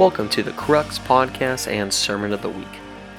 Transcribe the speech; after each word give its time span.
Welcome 0.00 0.30
to 0.30 0.42
the 0.42 0.52
Crux 0.52 0.98
Podcast 0.98 1.70
and 1.70 1.92
Sermon 1.92 2.32
of 2.32 2.40
the 2.40 2.48
Week. 2.48 2.66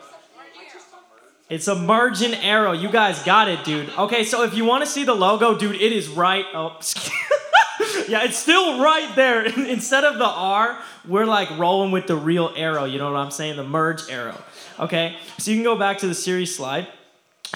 It's 1.48 1.68
a 1.68 1.76
margin 1.76 2.34
arrow. 2.34 2.72
You 2.72 2.90
guys 2.90 3.22
got 3.22 3.48
it, 3.48 3.64
dude. 3.64 3.90
Okay, 3.98 4.24
so 4.24 4.44
if 4.44 4.56
you 4.56 4.66
want 4.66 4.84
to 4.84 4.90
see 4.90 5.04
the 5.04 5.14
logo, 5.14 5.58
dude, 5.58 5.76
it 5.76 5.92
is 5.92 6.08
right. 6.08 6.46
Oh, 6.56 6.80
yeah, 8.08 8.24
it's 8.24 8.38
still 8.38 8.82
right 8.82 9.16
there. 9.16 9.46
Instead 9.70 10.04
of 10.04 10.18
the 10.18 10.26
R, 10.26 10.80
we're 11.08 11.26
like 11.26 11.56
rolling 11.60 11.92
with 11.92 12.08
the 12.08 12.16
real 12.16 12.52
arrow. 12.56 12.86
You 12.86 12.98
know 12.98 13.12
what 13.12 13.20
I'm 13.20 13.32
saying? 13.32 13.58
The 13.58 13.64
merge 13.64 14.10
arrow. 14.10 14.42
Okay, 14.80 15.18
so 15.38 15.52
you 15.52 15.58
can 15.58 15.64
go 15.64 15.78
back 15.78 16.00
to 16.00 16.08
the 16.08 16.16
series 16.16 16.56
slide. 16.56 16.88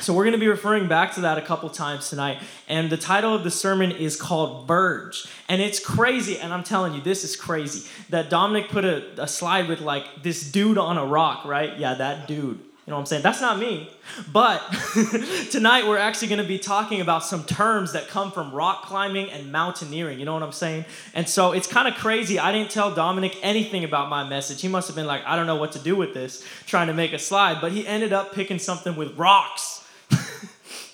So 0.02 0.14
we're 0.14 0.24
going 0.24 0.34
to 0.34 0.40
be 0.40 0.48
referring 0.48 0.88
back 0.88 1.14
to 1.16 1.22
that 1.22 1.38
a 1.38 1.42
couple 1.42 1.70
times 1.70 2.10
tonight. 2.10 2.42
And 2.68 2.90
the 2.90 2.98
title 2.98 3.34
of 3.34 3.44
the 3.44 3.52
sermon 3.52 3.92
is 3.92 4.16
called 4.16 4.68
Verge. 4.68 5.28
And 5.48 5.62
it's 5.62 5.80
crazy, 5.80 6.38
and 6.40 6.54
I'm 6.54 6.64
telling 6.64 6.94
you, 6.94 7.02
this 7.02 7.24
is 7.24 7.36
crazy. 7.36 7.90
That 8.10 8.30
Dominic 8.30 8.70
put 8.70 8.86
a, 8.86 9.22
a 9.22 9.28
slide 9.28 9.68
with 9.68 9.82
like 9.82 10.24
this 10.24 10.50
dude 10.50 10.78
on 10.78 10.98
a 10.98 11.06
rock, 11.06 11.46
right? 11.46 11.78
Yeah, 11.78 11.96
that 11.96 12.28
dude. 12.28 12.60
You 12.90 12.92
know 12.92 12.98
what 12.98 13.02
I'm 13.02 13.06
saying? 13.06 13.22
That's 13.22 13.40
not 13.40 13.60
me. 13.60 13.88
But 14.34 14.60
tonight 15.52 15.88
we're 15.88 16.00
actually 16.00 16.30
going 16.30 16.42
to 16.42 16.48
be 16.48 16.58
talking 16.58 17.02
about 17.02 17.24
some 17.24 17.44
terms 17.44 17.94
that 17.94 18.08
come 18.08 18.32
from 18.32 18.52
rock 18.52 18.86
climbing 18.86 19.30
and 19.30 19.52
mountaineering. 19.52 20.18
You 20.18 20.26
know 20.26 20.34
what 20.34 20.42
I'm 20.42 20.52
saying? 20.52 20.86
And 21.14 21.30
so 21.30 21.52
it's 21.52 21.68
kind 21.68 21.88
of 21.88 21.94
crazy. 21.94 22.40
I 22.40 22.52
didn't 22.52 22.72
tell 22.72 22.96
Dominic 22.96 23.38
anything 23.44 23.84
about 23.84 24.10
my 24.10 24.28
message. 24.28 24.62
He 24.62 24.68
must 24.68 24.88
have 24.88 24.96
been 24.96 25.06
like, 25.06 25.24
I 25.28 25.36
don't 25.36 25.46
know 25.46 25.58
what 25.58 25.74
to 25.74 25.80
do 25.80 25.96
with 25.96 26.16
this, 26.16 26.44
trying 26.66 26.88
to 26.88 26.94
make 26.94 27.14
a 27.14 27.20
slide. 27.20 27.62
But 27.62 27.74
he 27.74 27.86
ended 27.86 28.12
up 28.12 28.34
picking 28.34 28.58
something 28.58 28.96
with 28.96 29.16
rocks. 29.20 29.88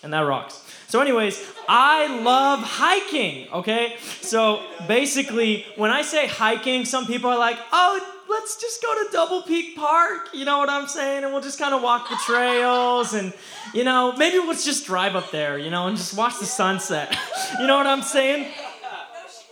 And 0.06 0.14
that 0.14 0.22
rocks. 0.22 0.62
So, 0.88 1.02
anyways, 1.02 1.44
I 1.68 2.22
love 2.22 2.60
hiking, 2.60 3.50
okay? 3.52 3.98
So, 4.22 4.64
basically, 4.88 5.66
when 5.76 5.92
I 5.92 6.04
say 6.04 6.28
hiking, 6.28 6.86
some 6.86 7.06
people 7.08 7.30
are 7.30 7.38
like, 7.38 7.58
oh, 7.74 8.00
let's 8.30 8.56
just 8.62 8.82
go 8.82 8.94
to 9.04 9.12
Double 9.12 9.42
Peak 9.42 9.76
Park, 9.76 10.30
you 10.34 10.46
know 10.46 10.60
what 10.60 10.70
I'm 10.70 10.88
saying? 10.88 11.24
And 11.24 11.34
we'll 11.34 11.42
just 11.42 11.60
kind 11.60 11.74
of 11.74 11.82
walk 11.82 12.10
the 12.10 12.18
trails 12.26 13.14
and, 13.14 13.34
you 13.74 13.84
know, 13.84 14.14
maybe 14.16 14.38
let's 14.38 14.64
just 14.64 14.86
drive 14.86 15.16
up 15.16 15.32
there, 15.32 15.58
you 15.58 15.70
know, 15.70 15.88
and 15.88 15.98
just 15.98 16.16
watch 16.16 16.40
the 16.40 16.46
sunset. 16.46 17.18
you 17.60 17.68
know 17.68 17.78
what 17.78 17.88
I'm 17.88 18.04
saying? 18.04 18.48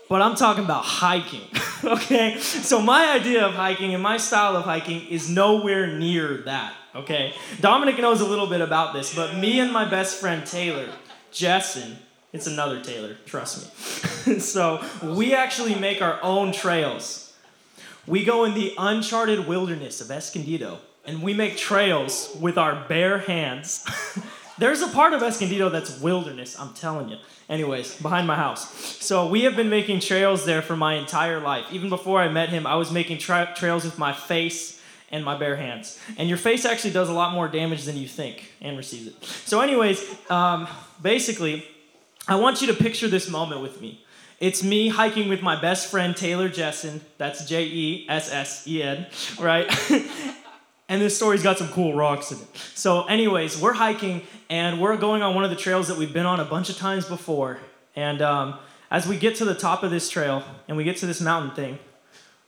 But 0.10 0.22
I'm 0.22 0.36
talking 0.36 0.64
about 0.64 0.86
hiking, 0.86 1.48
okay? 1.84 2.38
So, 2.40 2.80
my 2.80 3.12
idea 3.12 3.46
of 3.46 3.56
hiking 3.56 3.94
and 3.94 4.04
my 4.04 4.18
style 4.18 4.56
of 4.56 4.66
hiking 4.66 5.08
is 5.08 5.30
nowhere 5.30 5.88
near 5.88 6.38
that, 6.46 6.74
okay? 6.96 7.34
Dominic 7.60 7.98
knows 8.00 8.22
a 8.22 8.26
little 8.26 8.48
bit 8.48 8.62
about 8.62 8.94
this, 8.94 9.14
but 9.14 9.38
me 9.38 9.60
and 9.60 9.72
my 9.72 9.90
best 9.90 10.20
friend 10.20 10.46
Taylor, 10.46 10.90
Jessen, 11.32 11.96
it's 12.32 12.48
another 12.48 12.82
Taylor, 12.82 13.16
trust 13.26 14.26
me. 14.26 14.40
so, 14.40 14.84
we 15.04 15.34
actually 15.34 15.76
make 15.76 16.02
our 16.02 16.20
own 16.24 16.52
trails. 16.52 17.34
We 18.06 18.24
go 18.24 18.44
in 18.44 18.54
the 18.54 18.74
uncharted 18.78 19.48
wilderness 19.48 20.02
of 20.02 20.12
Escondido 20.12 20.80
and 21.06 21.22
we 21.22 21.34
make 21.34 21.58
trails 21.58 22.36
with 22.40 22.58
our 22.58 22.86
bare 22.88 23.20
hands. 23.20 23.86
There's 24.58 24.82
a 24.82 24.88
part 24.88 25.14
of 25.14 25.24
Escondido 25.24 25.70
that's 25.70 26.00
wilderness, 26.00 26.60
I'm 26.60 26.74
telling 26.74 27.10
you. 27.10 27.18
Anyways, 27.50 28.02
behind 28.02 28.28
my 28.28 28.36
house. 28.36 28.74
So 29.04 29.28
we 29.28 29.44
have 29.44 29.56
been 29.56 29.70
making 29.70 30.00
trails 30.00 30.46
there 30.46 30.62
for 30.62 30.76
my 30.76 30.96
entire 30.96 31.40
life. 31.40 31.66
Even 31.72 31.90
before 31.90 32.22
I 32.22 32.30
met 32.30 32.50
him, 32.50 32.66
I 32.66 32.76
was 32.76 32.92
making 32.92 33.18
tra- 33.18 33.54
trails 33.56 33.84
with 33.84 33.98
my 33.98 34.14
face 34.14 34.82
and 35.14 35.24
my 35.24 35.38
bare 35.38 35.56
hands. 35.56 36.00
And 36.18 36.28
your 36.28 36.40
face 36.40 36.66
actually 36.66 36.92
does 36.92 37.08
a 37.08 37.14
lot 37.14 37.34
more 37.34 37.48
damage 37.48 37.86
than 37.86 37.96
you 37.96 38.08
think 38.08 38.52
and 38.60 38.76
receives 38.76 39.08
it. 39.08 39.24
So, 39.46 39.62
anyways, 39.62 40.04
um, 40.30 40.68
basically, 41.02 41.66
I 42.28 42.36
want 42.36 42.62
you 42.62 42.68
to 42.68 42.74
picture 42.74 43.08
this 43.08 43.30
moment 43.30 43.62
with 43.62 43.80
me. 43.80 44.04
It's 44.40 44.64
me 44.64 44.90
hiking 44.90 45.30
with 45.30 45.42
my 45.42 45.62
best 45.62 45.90
friend 45.90 46.18
Taylor 46.18 46.50
Jessen. 46.50 47.00
That's 47.20 47.46
J 47.46 47.64
E 47.64 48.06
S 48.10 48.34
S 48.34 48.68
E 48.68 48.82
N, 48.82 49.06
right? 49.40 49.72
and 50.90 51.02
this 51.02 51.16
story's 51.16 51.44
got 51.44 51.60
some 51.60 51.70
cool 51.70 51.94
rocks 51.94 52.32
in 52.32 52.40
it. 52.40 52.48
So, 52.74 53.04
anyways, 53.06 53.62
we're 53.62 53.74
hiking 53.74 54.24
and 54.50 54.82
we're 54.82 54.98
going 54.98 55.22
on 55.22 55.36
one 55.36 55.44
of 55.44 55.52
the 55.52 55.56
trails 55.56 55.88
that 55.90 55.98
we've 55.98 56.12
been 56.12 56.26
on 56.26 56.40
a 56.40 56.46
bunch 56.46 56.72
of 56.72 56.78
times 56.78 57.06
before. 57.06 57.60
And 57.96 58.22
um, 58.24 58.58
as 58.90 59.08
we 59.08 59.18
get 59.18 59.36
to 59.36 59.46
the 59.46 59.56
top 59.56 59.84
of 59.84 59.92
this 59.92 60.10
trail 60.10 60.44
and 60.68 60.76
we 60.76 60.84
get 60.84 60.98
to 60.98 61.06
this 61.06 61.22
mountain 61.22 61.56
thing, 61.56 61.80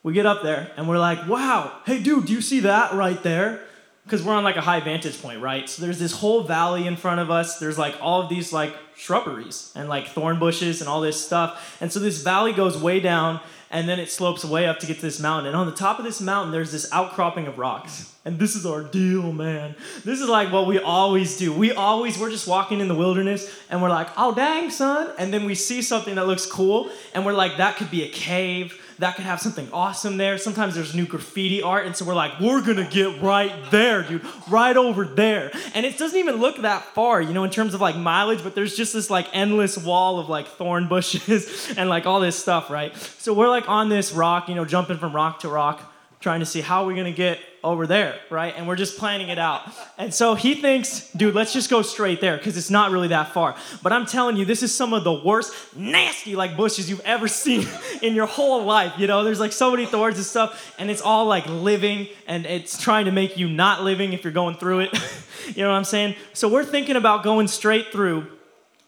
we 0.06 0.14
get 0.14 0.28
up 0.28 0.44
there 0.44 0.72
and 0.78 0.88
we're 0.88 1.00
like, 1.00 1.28
wow, 1.28 1.72
hey 1.88 2.00
dude, 2.00 2.28
do 2.28 2.34
you 2.34 2.40
see 2.40 2.60
that 2.60 2.94
right 2.94 3.24
there? 3.24 3.60
Because 4.04 4.22
we're 4.22 4.36
on 4.36 4.44
like 4.44 4.56
a 4.56 4.62
high 4.62 4.80
vantage 4.80 5.20
point, 5.20 5.42
right? 5.42 5.68
So 5.68 5.82
there's 5.82 5.98
this 5.98 6.12
whole 6.12 6.44
valley 6.44 6.86
in 6.86 6.96
front 6.96 7.22
of 7.22 7.32
us. 7.32 7.58
There's 7.58 7.80
like 7.80 7.96
all 8.00 8.22
of 8.22 8.30
these 8.30 8.54
like 8.54 8.72
shrubberies 8.96 9.74
and 9.76 9.90
like 9.90 10.10
thorn 10.10 10.38
bushes 10.38 10.80
and 10.80 10.88
all 10.88 11.02
this 11.02 11.26
stuff. 11.26 11.78
And 11.82 11.92
so 11.92 12.00
this 12.00 12.22
valley 12.22 12.54
goes 12.54 12.78
way 12.78 13.00
down 13.00 13.40
and 13.72 13.90
then 13.90 14.00
it 14.00 14.12
slopes 14.12 14.46
way 14.46 14.68
up 14.68 14.78
to 14.82 14.86
get 14.86 14.98
to 14.98 15.02
this 15.02 15.20
mountain. 15.20 15.48
And 15.48 15.56
on 15.56 15.66
the 15.66 15.76
top 15.76 15.98
of 15.98 16.06
this 16.06 16.22
mountain, 16.22 16.52
there's 16.52 16.72
this 16.72 16.88
outcropping 16.94 17.48
of 17.48 17.58
rocks. 17.58 18.14
And 18.26 18.38
this 18.38 18.56
is 18.56 18.64
our 18.64 18.84
deal, 18.84 19.34
man. 19.34 19.74
This 20.04 20.22
is 20.22 20.30
like 20.30 20.52
what 20.54 20.68
we 20.68 20.78
always 20.78 21.36
do. 21.36 21.52
We 21.52 21.72
always, 21.72 22.20
we're 22.20 22.30
just 22.30 22.48
walking 22.48 22.80
in 22.80 22.90
the 22.90 22.96
wilderness 22.96 23.52
and 23.72 23.82
we're 23.82 23.90
like, 23.90 24.10
oh, 24.18 24.36
dang, 24.36 24.70
son. 24.70 25.12
And 25.18 25.34
then 25.34 25.46
we 25.46 25.56
see 25.56 25.82
something 25.82 26.14
that 26.14 26.28
looks 26.28 26.46
cool 26.46 26.92
and 27.16 27.26
we're 27.26 27.34
like, 27.34 27.58
that 27.58 27.78
could 27.78 27.90
be 27.90 28.04
a 28.04 28.10
cave. 28.10 28.80
That 29.00 29.16
could 29.16 29.26
have 29.26 29.42
something 29.42 29.68
awesome 29.74 30.18
there. 30.18 30.38
Sometimes 30.38 30.76
there's 30.76 30.96
new 30.96 31.06
graffiti 31.06 31.62
art. 31.62 31.86
And 31.86 31.96
so 31.96 32.06
we're 32.06 32.16
like, 32.16 32.40
we're 32.40 32.62
to 32.62 32.86
get 32.86 33.22
right 33.22 33.54
there, 33.72 34.04
dude, 34.04 34.26
right 34.50 34.76
over 34.76 35.06
there. 35.06 35.52
And 35.74 35.86
it 35.86 35.98
doesn't 35.98 36.18
even 36.18 36.38
look 36.38 36.62
that 36.62 36.84
far, 36.94 37.22
you 37.22 37.34
know, 37.34 37.44
in 37.44 37.50
terms 37.50 37.74
of 37.74 37.82
like 37.82 37.98
mileage, 37.98 38.44
but 38.44 38.56
there's 38.56 38.76
just 38.76 38.94
this 38.94 39.10
like 39.10 39.28
endless 39.34 39.78
wall 39.78 40.20
of 40.20 40.30
like 40.30 40.48
thorn 40.48 40.88
bushes 40.88 41.74
and 41.78 41.90
like 41.90 42.06
all 42.06 42.20
this 42.20 42.38
stuff, 42.38 42.70
right? 42.70 42.96
So 42.96 43.34
we're 43.34 43.50
like 43.50 43.68
on 43.68 43.90
this 43.90 44.12
rock, 44.12 44.48
you 44.50 44.56
know, 44.56 44.66
jumping 44.66 44.98
from 44.98 45.16
rock 45.16 45.40
to 45.40 45.50
rock 45.50 45.92
trying 46.26 46.40
to 46.40 46.46
see 46.46 46.60
how 46.60 46.88
we're 46.88 46.96
gonna 46.96 47.12
get 47.12 47.40
over 47.66 47.88
there, 47.88 48.16
right? 48.30 48.54
And 48.56 48.68
we're 48.68 48.76
just 48.76 48.98
planning 48.98 49.30
it 49.30 49.40
out. 49.40 49.64
And 49.98 50.14
so 50.14 50.36
he 50.36 50.54
thinks, 50.56 51.12
dude, 51.12 51.34
let's 51.34 51.52
just 51.52 51.70
go 51.70 51.82
straight 51.82 52.22
there 52.22 52.38
because 52.38 52.56
it's 52.58 52.70
not 52.70 52.92
really 52.92 53.10
that 53.10 53.34
far. 53.34 53.56
But 53.82 53.92
I'm 53.92 54.06
telling 54.06 54.38
you, 54.38 54.46
this 54.46 54.62
is 54.64 54.74
some 54.74 54.94
of 54.94 55.04
the 55.04 55.12
worst, 55.12 55.54
nasty 55.76 56.36
like 56.36 56.56
bushes 56.56 56.90
you've 56.90 57.02
ever 57.02 57.28
seen 57.44 57.68
in 58.02 58.14
your 58.14 58.28
whole 58.28 58.64
life. 58.64 58.94
You 58.98 59.08
know, 59.08 59.24
there's 59.24 59.40
like 59.40 59.52
so 59.52 59.72
many 59.72 59.86
thorns 59.86 60.18
and 60.18 60.26
stuff, 60.26 60.76
and 60.78 60.90
it's 60.90 61.02
all 61.02 61.26
like 61.26 61.46
living 61.48 62.08
and 62.28 62.46
it's 62.46 62.80
trying 62.80 63.06
to 63.06 63.12
make 63.12 63.38
you 63.38 63.50
not 63.50 63.84
living 63.84 64.14
if 64.14 64.24
you're 64.24 64.32
going 64.32 64.56
through 64.56 64.82
it. 64.82 64.94
you 65.56 65.64
know 65.64 65.70
what 65.70 65.76
I'm 65.76 65.84
saying? 65.84 66.16
So 66.34 66.48
we're 66.48 66.64
thinking 66.64 66.96
about 66.96 67.24
going 67.24 67.48
straight 67.48 67.92
through, 67.92 68.28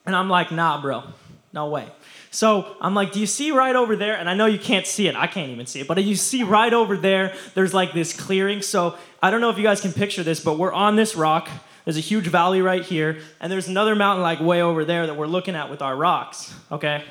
and 0.06 0.16
I'm 0.16 0.30
like, 0.30 0.52
nah, 0.52 0.80
bro, 0.80 1.04
no 1.52 1.68
way. 1.70 1.88
So 2.38 2.76
I'm 2.80 2.94
like, 2.94 3.14
do 3.14 3.20
you 3.20 3.26
see 3.26 3.50
right 3.50 3.76
over 3.76 3.96
there? 3.96 4.16
And 4.16 4.30
I 4.30 4.36
know 4.36 4.46
you 4.46 4.60
can't 4.60 4.86
see 4.86 5.08
it. 5.08 5.16
I 5.16 5.26
can't 5.26 5.50
even 5.50 5.66
see 5.66 5.80
it. 5.80 5.88
But 5.88 6.04
you 6.04 6.16
see 6.16 6.44
right 6.44 6.72
over 6.72 6.96
there, 6.96 7.34
there's 7.56 7.74
like 7.74 7.94
this 7.94 8.14
clearing. 8.14 8.62
So 8.62 8.96
I 9.24 9.32
don't 9.32 9.42
know 9.42 9.50
if 9.50 9.58
you 9.58 9.64
guys 9.64 9.82
can 9.82 9.92
picture 9.92 10.22
this, 10.22 10.40
but 10.40 10.60
we're 10.60 10.72
on 10.72 10.96
this 10.96 11.16
rock. 11.16 11.50
There's 11.84 11.98
a 11.98 12.00
huge 12.00 12.28
valley 12.28 12.62
right 12.62 12.84
here. 12.84 13.18
And 13.40 13.52
there's 13.52 13.68
another 13.68 13.96
mountain 13.96 14.22
like 14.22 14.40
way 14.40 14.62
over 14.62 14.86
there 14.86 15.08
that 15.08 15.16
we're 15.16 15.26
looking 15.26 15.56
at 15.56 15.72
with 15.72 15.82
our 15.82 15.96
rocks. 15.96 16.54
Okay? 16.72 17.04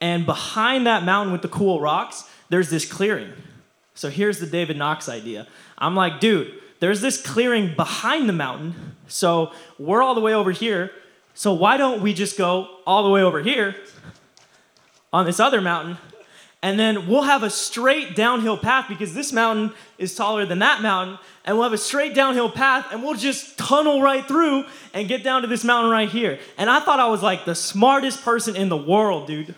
And 0.00 0.24
behind 0.24 0.86
that 0.86 1.04
mountain 1.04 1.30
with 1.30 1.42
the 1.42 1.48
cool 1.48 1.78
rocks, 1.78 2.24
there's 2.48 2.70
this 2.70 2.90
clearing. 2.90 3.34
So 3.92 4.08
here's 4.08 4.38
the 4.40 4.46
David 4.46 4.78
Knox 4.78 5.10
idea. 5.10 5.46
I'm 5.76 5.94
like, 5.94 6.20
dude, 6.20 6.54
there's 6.80 7.02
this 7.02 7.20
clearing 7.20 7.74
behind 7.76 8.30
the 8.30 8.32
mountain. 8.32 8.96
So 9.08 9.52
we're 9.78 10.02
all 10.02 10.14
the 10.14 10.22
way 10.22 10.32
over 10.32 10.52
here. 10.52 10.90
So 11.34 11.52
why 11.52 11.76
don't 11.76 12.00
we 12.00 12.14
just 12.14 12.38
go 12.38 12.78
all 12.86 13.02
the 13.02 13.10
way 13.10 13.22
over 13.22 13.42
here 13.42 13.76
on 15.12 15.24
this 15.26 15.40
other 15.40 15.60
mountain, 15.60 15.98
and 16.62 16.78
then 16.78 17.06
we'll 17.06 17.22
have 17.22 17.44
a 17.44 17.50
straight 17.50 18.16
downhill 18.16 18.56
path 18.56 18.86
because 18.88 19.14
this 19.14 19.32
mountain 19.32 19.72
is 19.96 20.14
taller 20.14 20.44
than 20.44 20.58
that 20.58 20.82
mountain, 20.82 21.18
and 21.44 21.56
we'll 21.56 21.64
have 21.64 21.72
a 21.72 21.78
straight 21.78 22.14
downhill 22.14 22.50
path, 22.50 22.88
and 22.92 23.02
we'll 23.02 23.14
just 23.14 23.56
tunnel 23.56 24.02
right 24.02 24.26
through 24.26 24.64
and 24.92 25.06
get 25.08 25.22
down 25.22 25.42
to 25.42 25.48
this 25.48 25.62
mountain 25.62 25.90
right 25.90 26.08
here. 26.08 26.38
And 26.56 26.68
I 26.68 26.80
thought 26.80 26.98
I 26.98 27.08
was 27.08 27.22
like 27.22 27.44
the 27.44 27.54
smartest 27.54 28.24
person 28.24 28.56
in 28.56 28.68
the 28.68 28.76
world, 28.76 29.28
dude. 29.28 29.54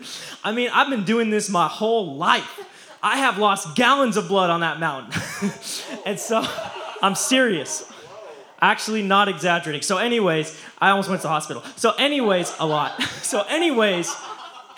I 0.44 0.50
mean, 0.52 0.70
I've 0.72 0.90
been 0.90 1.04
doing 1.04 1.30
this 1.30 1.48
my 1.48 1.68
whole 1.68 2.16
life. 2.16 2.66
I 3.02 3.18
have 3.18 3.38
lost 3.38 3.76
gallons 3.76 4.16
of 4.16 4.28
blood 4.28 4.50
on 4.50 4.60
that 4.60 4.80
mountain. 4.80 5.20
and 6.06 6.18
so 6.18 6.44
I'm 7.00 7.14
serious. 7.14 7.90
Actually, 8.60 9.02
not 9.02 9.28
exaggerating. 9.28 9.80
So, 9.80 9.96
anyways, 9.96 10.60
I 10.78 10.90
almost 10.90 11.08
went 11.08 11.22
to 11.22 11.28
the 11.28 11.32
hospital. 11.32 11.62
So, 11.76 11.92
anyways, 11.92 12.54
a 12.58 12.66
lot. 12.66 13.00
So, 13.30 13.42
anyways, 13.42 14.12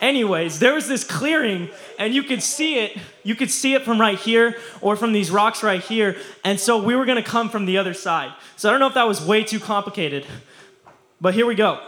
Anyways, 0.02 0.58
there 0.58 0.74
was 0.74 0.88
this 0.88 1.04
clearing, 1.04 1.70
and 1.96 2.12
you 2.12 2.24
could 2.24 2.42
see 2.42 2.80
it. 2.80 2.98
You 3.22 3.36
could 3.36 3.52
see 3.52 3.74
it 3.74 3.82
from 3.82 4.00
right 4.00 4.18
here 4.18 4.56
or 4.80 4.96
from 4.96 5.12
these 5.12 5.30
rocks 5.30 5.62
right 5.62 5.80
here. 5.80 6.16
And 6.44 6.58
so 6.58 6.82
we 6.82 6.96
were 6.96 7.04
gonna 7.04 7.22
come 7.22 7.48
from 7.48 7.66
the 7.66 7.78
other 7.78 7.94
side. 7.94 8.32
So 8.56 8.68
I 8.68 8.72
don't 8.72 8.80
know 8.80 8.88
if 8.88 8.94
that 8.94 9.06
was 9.06 9.24
way 9.24 9.44
too 9.44 9.60
complicated, 9.60 10.26
but 11.20 11.34
here 11.34 11.46
we 11.46 11.54
go. 11.54 11.80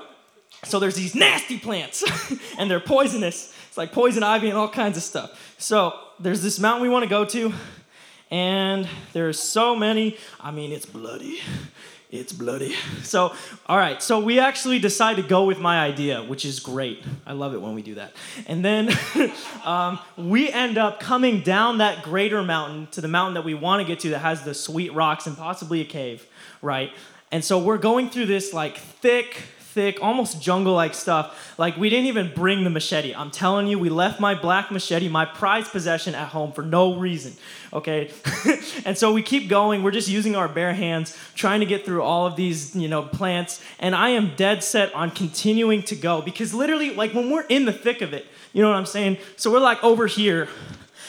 So 0.62 0.78
there's 0.78 0.94
these 0.94 1.16
nasty 1.16 1.58
plants, 1.58 2.04
and 2.58 2.70
they're 2.70 2.78
poisonous. 2.78 3.52
It's 3.66 3.76
like 3.76 3.90
poison 3.90 4.22
ivy 4.22 4.48
and 4.48 4.56
all 4.56 4.68
kinds 4.68 4.96
of 4.96 5.02
stuff. 5.02 5.56
So 5.58 5.98
there's 6.20 6.40
this 6.40 6.60
mountain 6.60 6.82
we 6.82 6.88
wanna 6.88 7.08
go 7.08 7.24
to, 7.24 7.52
and 8.30 8.88
there's 9.12 9.40
so 9.40 9.74
many. 9.74 10.18
I 10.40 10.52
mean, 10.52 10.70
it's 10.70 10.86
bloody. 10.86 11.40
It's 12.14 12.32
bloody. 12.32 12.76
So, 13.02 13.34
all 13.66 13.76
right. 13.76 14.00
So 14.00 14.20
we 14.20 14.38
actually 14.38 14.78
decide 14.78 15.16
to 15.16 15.22
go 15.22 15.44
with 15.44 15.58
my 15.58 15.84
idea, 15.84 16.22
which 16.22 16.44
is 16.44 16.60
great. 16.60 17.02
I 17.26 17.32
love 17.32 17.54
it 17.54 17.60
when 17.60 17.74
we 17.74 17.82
do 17.82 17.96
that. 17.96 18.12
And 18.46 18.64
then 18.64 18.96
um, 19.64 19.98
we 20.16 20.48
end 20.48 20.78
up 20.78 21.00
coming 21.00 21.40
down 21.40 21.78
that 21.78 22.04
greater 22.04 22.42
mountain 22.44 22.86
to 22.92 23.00
the 23.00 23.08
mountain 23.08 23.34
that 23.34 23.44
we 23.44 23.54
want 23.54 23.82
to 23.82 23.86
get 23.86 23.98
to 24.00 24.10
that 24.10 24.20
has 24.20 24.44
the 24.44 24.54
sweet 24.54 24.94
rocks 24.94 25.26
and 25.26 25.36
possibly 25.36 25.80
a 25.80 25.84
cave, 25.84 26.24
right? 26.62 26.92
And 27.32 27.44
so 27.44 27.58
we're 27.58 27.78
going 27.78 28.10
through 28.10 28.26
this 28.26 28.52
like 28.52 28.78
thick, 28.78 29.42
thick, 29.74 29.98
almost 30.00 30.40
jungle 30.40 30.72
like 30.72 30.94
stuff. 30.94 31.54
Like, 31.58 31.76
we 31.76 31.90
didn't 31.90 32.06
even 32.06 32.32
bring 32.32 32.62
the 32.62 32.70
machete. 32.70 33.12
I'm 33.12 33.32
telling 33.32 33.66
you, 33.66 33.78
we 33.78 33.90
left 33.90 34.20
my 34.20 34.34
black 34.34 34.70
machete, 34.70 35.08
my 35.08 35.24
prized 35.24 35.72
possession, 35.72 36.14
at 36.14 36.28
home 36.28 36.52
for 36.52 36.62
no 36.62 36.96
reason, 36.96 37.34
okay? 37.72 38.10
and 38.84 38.96
so 38.96 39.12
we 39.12 39.20
keep 39.20 39.48
going. 39.48 39.82
We're 39.82 39.90
just 39.90 40.08
using 40.08 40.36
our 40.36 40.48
bare 40.48 40.72
hands, 40.72 41.18
trying 41.34 41.58
to 41.60 41.66
get 41.66 41.84
through 41.84 42.02
all 42.02 42.26
of 42.26 42.36
these, 42.36 42.74
you 42.76 42.88
know, 42.88 43.02
plants. 43.02 43.60
And 43.80 43.94
I 43.94 44.10
am 44.10 44.36
dead 44.36 44.62
set 44.62 44.94
on 44.94 45.10
continuing 45.10 45.82
to 45.84 45.96
go 45.96 46.22
because 46.22 46.54
literally, 46.54 46.94
like, 46.94 47.12
when 47.12 47.28
we're 47.30 47.46
in 47.46 47.64
the 47.64 47.72
thick 47.72 48.00
of 48.00 48.14
it, 48.14 48.26
you 48.52 48.62
know 48.62 48.70
what 48.70 48.76
I'm 48.76 48.86
saying? 48.86 49.18
So 49.36 49.50
we're 49.50 49.58
like 49.58 49.82
over 49.82 50.06
here 50.06 50.48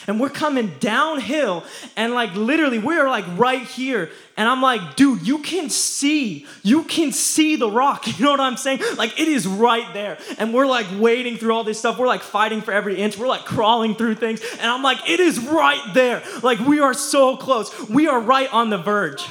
and 0.07 0.19
we're 0.19 0.29
coming 0.29 0.73
downhill 0.79 1.63
and 1.95 2.13
like 2.13 2.33
literally 2.35 2.79
we're 2.79 3.09
like 3.09 3.25
right 3.37 3.63
here. 3.63 4.09
And 4.37 4.49
i'm 4.49 4.61
like 4.61 4.95
dude 4.95 5.25
you 5.25 5.39
can 5.39 5.69
see 5.69 6.45
you 6.61 6.83
can 6.83 7.11
see 7.11 7.55
the 7.55 7.69
rock 7.69 8.05
you 8.19 8.25
know 8.25 8.31
what 8.31 8.39
i'm 8.39 8.57
saying? 8.57 8.81
Like 8.97 9.19
it 9.19 9.27
is 9.27 9.47
right 9.47 9.93
there. 9.93 10.17
And 10.37 10.53
we're 10.53 10.67
like 10.67 10.87
wading 10.97 11.37
through 11.37 11.53
all 11.53 11.63
this 11.63 11.79
stuff. 11.79 11.97
We're 11.97 12.07
like 12.07 12.21
fighting 12.21 12.61
for 12.61 12.71
every 12.71 12.97
inch. 12.97 13.17
We're 13.17 13.27
like 13.27 13.45
crawling 13.45 13.95
through 13.95 14.15
things. 14.15 14.41
And 14.53 14.69
i'm 14.69 14.83
like 14.83 15.09
it 15.09 15.19
is 15.19 15.39
right 15.39 15.81
there. 15.93 16.23
Like 16.43 16.59
we 16.59 16.79
are 16.79 16.93
so 16.93 17.37
close. 17.37 17.89
We 17.89 18.07
are 18.07 18.19
right 18.19 18.51
on 18.51 18.69
the 18.69 18.77
verge 18.77 19.25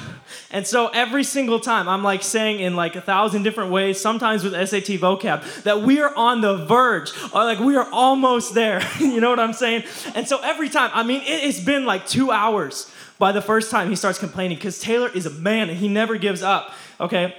and 0.55 0.65
so 0.65 0.87
every 0.87 1.25
single 1.25 1.59
time 1.59 1.89
I'm 1.89 2.05
like 2.05 2.23
saying 2.23 2.61
in 2.61 2.77
like 2.77 2.95
a 2.95 3.01
thousand 3.01 3.43
different 3.43 3.73
ways, 3.73 4.01
sometimes 4.01 4.45
with 4.45 4.53
SAT 4.53 5.01
vocab, 5.01 5.65
that 5.65 5.83
we 5.83 6.01
are 6.01 6.15
on 6.15 6.43
the 6.43 6.65
verge 6.65 7.11
or 7.35 7.43
like 7.43 7.59
we 7.59 7.75
are 7.75 7.91
almost 7.91 8.55
there. 8.55 8.81
you 9.01 9.21
know 9.21 9.31
what 9.31 9.41
I'm 9.41 9.53
saying? 9.53 9.83
And 10.15 10.29
so 10.29 10.41
every 10.45 10.69
time, 10.69 10.93
I 10.95 11.03
mean, 11.03 11.23
it, 11.23 11.43
has 11.43 11.59
been 11.63 11.85
like 11.85 12.07
two 12.07 12.31
hours 12.31 12.89
by 13.19 13.33
the 13.33 13.43
first 13.43 13.69
time 13.73 13.91
he 13.91 13.97
starts 13.97 14.21
complaining 14.21 14.57
because 14.57 14.79
Taylor 14.79 15.09
is 15.09 15.27
a 15.27 15.31
man 15.31 15.71
and 15.71 15.77
he 15.77 15.89
never 15.89 16.17
gives 16.19 16.41
up, 16.41 16.73
okay? 17.01 17.35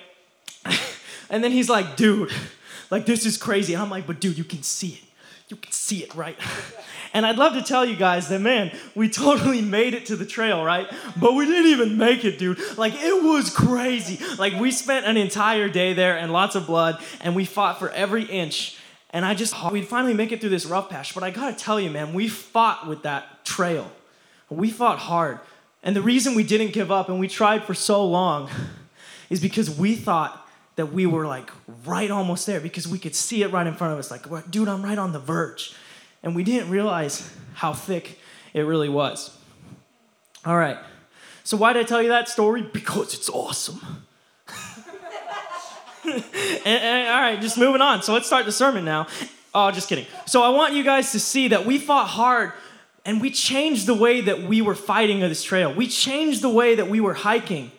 and 1.29 1.41
then 1.41 1.53
he's 1.53 1.69
like, 1.69 1.95
dude, 1.95 2.33
like 2.91 3.05
this 3.05 3.25
is 3.25 3.37
crazy. 3.37 3.73
And 3.73 3.81
I'm 3.81 3.89
like, 3.89 4.05
but 4.05 4.19
dude, 4.19 4.37
you 4.37 4.43
can 4.43 4.61
see 4.61 4.89
it. 4.89 5.03
You 5.47 5.55
can 5.55 5.71
see 5.71 6.03
it, 6.03 6.13
right? 6.15 6.37
And 7.15 7.25
I'd 7.25 7.37
love 7.37 7.53
to 7.53 7.61
tell 7.61 7.85
you 7.85 7.95
guys 7.95 8.27
that, 8.27 8.41
man, 8.41 8.77
we 8.93 9.07
totally 9.23 9.61
made 9.61 9.93
it 9.93 10.07
to 10.07 10.17
the 10.17 10.25
trail, 10.25 10.63
right? 10.65 10.91
But 11.15 11.33
we 11.33 11.45
didn't 11.45 11.71
even 11.71 11.97
make 11.97 12.25
it, 12.25 12.37
dude. 12.37 12.59
Like, 12.77 12.93
it 12.93 13.23
was 13.23 13.49
crazy. 13.49 14.19
Like, 14.35 14.59
we 14.59 14.69
spent 14.69 15.05
an 15.05 15.15
entire 15.15 15.69
day 15.69 15.93
there 15.93 16.17
and 16.17 16.33
lots 16.33 16.55
of 16.55 16.67
blood, 16.67 17.01
and 17.21 17.33
we 17.33 17.45
fought 17.45 17.79
for 17.79 17.89
every 17.91 18.25
inch. 18.25 18.77
And 19.11 19.23
I 19.23 19.33
just, 19.33 19.55
we'd 19.71 19.87
finally 19.87 20.13
make 20.13 20.33
it 20.33 20.41
through 20.41 20.49
this 20.49 20.65
rough 20.65 20.89
patch. 20.89 21.13
But 21.13 21.23
I 21.23 21.31
gotta 21.31 21.55
tell 21.55 21.79
you, 21.79 21.89
man, 21.89 22.13
we 22.13 22.27
fought 22.27 22.85
with 22.85 23.03
that 23.03 23.45
trail. 23.45 23.89
We 24.49 24.69
fought 24.69 24.99
hard. 24.99 25.39
And 25.83 25.95
the 25.95 26.01
reason 26.01 26.35
we 26.35 26.43
didn't 26.43 26.73
give 26.73 26.91
up 26.91 27.07
and 27.07 27.17
we 27.17 27.29
tried 27.29 27.63
for 27.63 27.73
so 27.73 28.05
long 28.05 28.49
is 29.29 29.39
because 29.39 29.69
we 29.69 29.95
thought 29.95 30.45
that 30.75 30.87
we 30.87 31.05
were 31.05 31.25
like 31.25 31.49
right 31.85 32.11
almost 32.11 32.45
there 32.45 32.59
because 32.59 32.89
we 32.89 32.99
could 32.99 33.15
see 33.15 33.41
it 33.41 33.53
right 33.53 33.65
in 33.65 33.73
front 33.73 33.93
of 33.93 33.99
us. 33.99 34.11
Like, 34.11 34.51
dude, 34.51 34.67
I'm 34.67 34.83
right 34.83 34.97
on 34.97 35.13
the 35.13 35.19
verge 35.19 35.73
and 36.25 36.35
we 36.35 36.43
didn't 36.43 36.69
realize 36.69 37.31
how 37.53 37.71
thick 37.71 38.19
it 38.53 38.61
really 38.61 38.89
was. 38.89 39.37
All 40.43 40.57
right. 40.57 40.77
So, 41.45 41.55
why 41.55 41.71
did 41.71 41.85
I 41.85 41.87
tell 41.87 42.01
you 42.01 42.09
that 42.09 42.27
story? 42.27 42.63
Because 42.63 43.13
it's 43.13 43.29
awesome. 43.29 43.79
and, 46.03 46.23
and, 46.65 47.07
all 47.07 47.21
right, 47.21 47.39
just 47.39 47.57
moving 47.57 47.81
on. 47.81 48.01
So, 48.01 48.13
let's 48.13 48.25
start 48.25 48.45
the 48.45 48.51
sermon 48.51 48.83
now. 48.83 49.07
Oh, 49.53 49.71
just 49.71 49.87
kidding. 49.87 50.07
So, 50.25 50.41
I 50.41 50.49
want 50.49 50.73
you 50.73 50.83
guys 50.83 51.11
to 51.11 51.19
see 51.19 51.49
that 51.49 51.65
we 51.65 51.77
fought 51.77 52.07
hard 52.07 52.53
and 53.05 53.21
we 53.21 53.29
changed 53.29 53.85
the 53.85 53.93
way 53.93 54.21
that 54.21 54.41
we 54.41 54.63
were 54.63 54.75
fighting 54.75 55.19
this 55.19 55.43
trail. 55.43 55.71
We 55.71 55.87
changed 55.87 56.41
the 56.41 56.49
way 56.49 56.73
that 56.73 56.89
we 56.89 56.99
were 56.99 57.13
hiking 57.13 57.71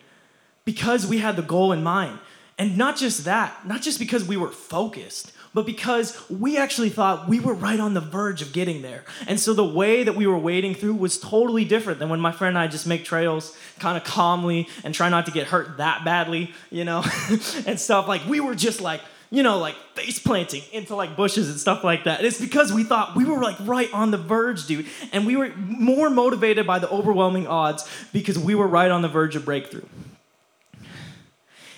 because 0.64 1.04
we 1.04 1.18
had 1.18 1.34
the 1.34 1.42
goal 1.42 1.72
in 1.72 1.82
mind. 1.82 2.20
And 2.58 2.78
not 2.78 2.96
just 2.96 3.24
that, 3.24 3.66
not 3.66 3.82
just 3.82 3.98
because 3.98 4.26
we 4.26 4.36
were 4.36 4.50
focused, 4.50 5.32
but 5.56 5.64
because 5.64 6.22
we 6.28 6.58
actually 6.58 6.90
thought 6.90 7.30
we 7.30 7.40
were 7.40 7.54
right 7.54 7.80
on 7.80 7.94
the 7.94 8.00
verge 8.00 8.42
of 8.42 8.52
getting 8.52 8.82
there. 8.82 9.06
And 9.26 9.40
so 9.40 9.54
the 9.54 9.64
way 9.64 10.04
that 10.04 10.14
we 10.14 10.26
were 10.26 10.36
wading 10.36 10.74
through 10.74 10.92
was 10.96 11.18
totally 11.18 11.64
different 11.64 11.98
than 11.98 12.10
when 12.10 12.20
my 12.20 12.30
friend 12.30 12.58
and 12.58 12.62
I 12.62 12.66
just 12.66 12.86
make 12.86 13.06
trails 13.06 13.56
kind 13.78 13.96
of 13.96 14.04
calmly 14.04 14.68
and 14.84 14.94
try 14.94 15.08
not 15.08 15.24
to 15.24 15.32
get 15.32 15.46
hurt 15.46 15.78
that 15.78 16.04
badly, 16.04 16.52
you 16.70 16.84
know, 16.84 17.02
and 17.66 17.80
stuff. 17.80 18.06
Like 18.06 18.26
we 18.26 18.38
were 18.38 18.54
just 18.54 18.82
like, 18.82 19.00
you 19.30 19.42
know, 19.42 19.56
like 19.58 19.76
face 19.94 20.18
planting 20.18 20.60
into 20.74 20.94
like 20.94 21.16
bushes 21.16 21.48
and 21.48 21.58
stuff 21.58 21.82
like 21.82 22.04
that. 22.04 22.18
And 22.18 22.26
It's 22.26 22.38
because 22.38 22.70
we 22.70 22.84
thought 22.84 23.16
we 23.16 23.24
were 23.24 23.40
like 23.40 23.56
right 23.60 23.88
on 23.94 24.10
the 24.10 24.18
verge, 24.18 24.66
dude. 24.66 24.84
And 25.10 25.24
we 25.24 25.36
were 25.36 25.48
more 25.56 26.10
motivated 26.10 26.66
by 26.66 26.80
the 26.80 26.90
overwhelming 26.90 27.46
odds 27.46 27.88
because 28.12 28.38
we 28.38 28.54
were 28.54 28.68
right 28.68 28.90
on 28.90 29.00
the 29.00 29.08
verge 29.08 29.36
of 29.36 29.46
breakthrough. 29.46 29.86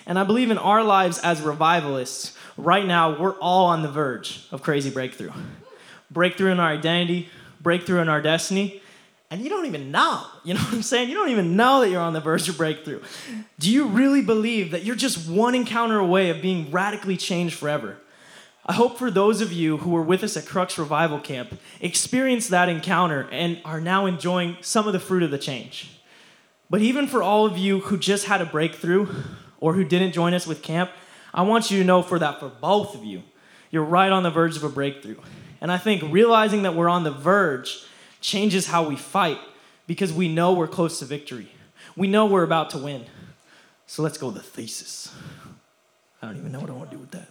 And 0.05 0.19
I 0.19 0.25
believe 0.25 0.51
in 0.51 0.59
our 0.59 0.83
lives 0.83 1.21
as 1.21 1.43
revivalists, 1.43 2.37
right 2.59 2.87
now, 2.87 3.19
we're 3.19 3.39
all 3.39 3.67
on 3.67 3.83
the 3.83 3.89
verge 3.89 4.47
of 4.51 4.63
crazy 4.63 4.91
breakthrough. 4.91 5.31
Breakthrough 6.11 6.51
in 6.51 6.61
our 6.61 6.71
identity, 6.71 7.29
breakthrough 7.61 8.01
in 8.01 8.09
our 8.09 8.21
destiny, 8.21 8.83
and 9.31 9.43
you 9.43 9.51
don't 9.51 9.67
even 9.67 9.91
know. 9.91 10.25
You 10.43 10.55
know 10.55 10.61
what 10.61 10.73
I'm 10.73 10.83
saying? 10.83 11.11
You 11.11 11.15
don't 11.15 11.29
even 11.29 11.57
know 11.57 11.81
that 11.81 11.91
you're 11.91 12.01
on 12.01 12.15
the 12.15 12.21
verge 12.21 12.49
of 12.49 12.57
breakthrough. 12.57 13.03
Do 13.59 13.71
you 13.71 13.87
really 13.87 14.23
believe 14.23 14.71
that 14.71 14.85
you're 14.85 14.97
just 14.97 15.29
one 15.29 15.55
encounter 15.55 15.99
away 15.99 16.31
of 16.31 16.41
being 16.41 16.71
radically 16.71 17.17
changed 17.17 17.55
forever? 17.55 17.99
I 18.65 18.73
hope 18.73 18.99
for 18.99 19.11
those 19.11 19.41
of 19.41 19.53
you 19.53 19.79
who 19.79 19.91
were 19.91 20.03
with 20.03 20.23
us 20.23 20.37
at 20.37 20.47
Crux 20.47 20.79
Revival 20.79 21.21
Camp 21.21 21.59
experienced 21.81 22.51
that 22.51 22.69
encounter 22.69 23.29
and 23.31 23.61
are 23.65 23.81
now 23.81 24.07
enjoying 24.07 24.57
some 24.61 24.87
of 24.87 24.93
the 24.93 25.01
fruit 25.01 25.23
of 25.23 25.31
the 25.31 25.39
change. 25.39 26.01
But 26.71 26.83
even 26.83 27.07
for 27.07 27.23
all 27.23 27.47
of 27.47 27.57
you 27.57 27.81
who 27.81 27.97
just 27.97 28.27
had 28.27 28.43
a 28.43 28.47
breakthrough 28.47 29.09
or 29.61 29.73
who 29.75 29.85
didn't 29.85 30.13
join 30.13 30.35
us 30.35 30.47
with 30.47 30.63
camp, 30.63 30.91
I 31.33 31.43
want 31.43 31.71
you 31.71 31.79
to 31.79 31.85
know 31.85 32.03
for 32.03 32.19
that 32.19 32.41
for 32.41 32.49
both 32.49 32.95
of 32.95 33.05
you, 33.05 33.23
you're 33.71 33.85
right 33.85 34.11
on 34.11 34.23
the 34.23 34.31
verge 34.31 34.57
of 34.57 34.65
a 34.65 34.69
breakthrough. 34.69 35.17
And 35.61 35.71
I 35.71 35.79
think 35.79 36.03
realizing 36.03 36.63
that 36.63 36.75
we're 36.75 36.89
on 36.89 37.05
the 37.05 37.11
verge 37.11 37.85
changes 38.21 38.67
how 38.67 38.89
we 38.89 38.97
fight 38.97 39.39
because 39.87 40.13
we 40.13 40.29
know 40.29 40.53
we're 40.53 40.69
close 40.69 40.99
to 41.01 41.05
victory. 41.05 41.49
We 41.97 42.07
know 42.07 42.27
we're 42.27 42.45
about 42.45 42.71
to 42.71 42.79
win. 42.79 43.05
So 43.87 44.03
let's 44.03 44.19
go 44.19 44.31
to 44.31 44.37
the 44.37 44.43
thesis. 44.43 45.13
I 46.23 46.27
don't 46.27 46.37
even 46.37 46.53
know 46.53 46.61
what 46.61 46.71
I 46.71 46.75
want 46.75 46.91
to 46.91 46.97
do 46.97 47.01
with 47.01 47.11
that. 47.13 47.29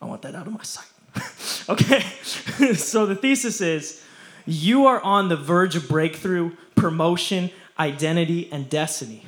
I 0.00 0.06
want 0.06 0.22
that 0.22 0.34
out 0.34 0.46
of 0.46 0.52
my 0.52 0.62
sight. 0.62 0.86
okay, 1.68 2.00
so 2.74 3.06
the 3.06 3.16
thesis 3.16 3.60
is 3.60 4.02
you 4.46 4.86
are 4.86 5.00
on 5.00 5.28
the 5.28 5.36
verge 5.36 5.76
of 5.76 5.88
breakthrough, 5.88 6.52
promotion, 6.74 7.50
identity, 7.78 8.48
and 8.50 8.68
destiny. 8.70 9.24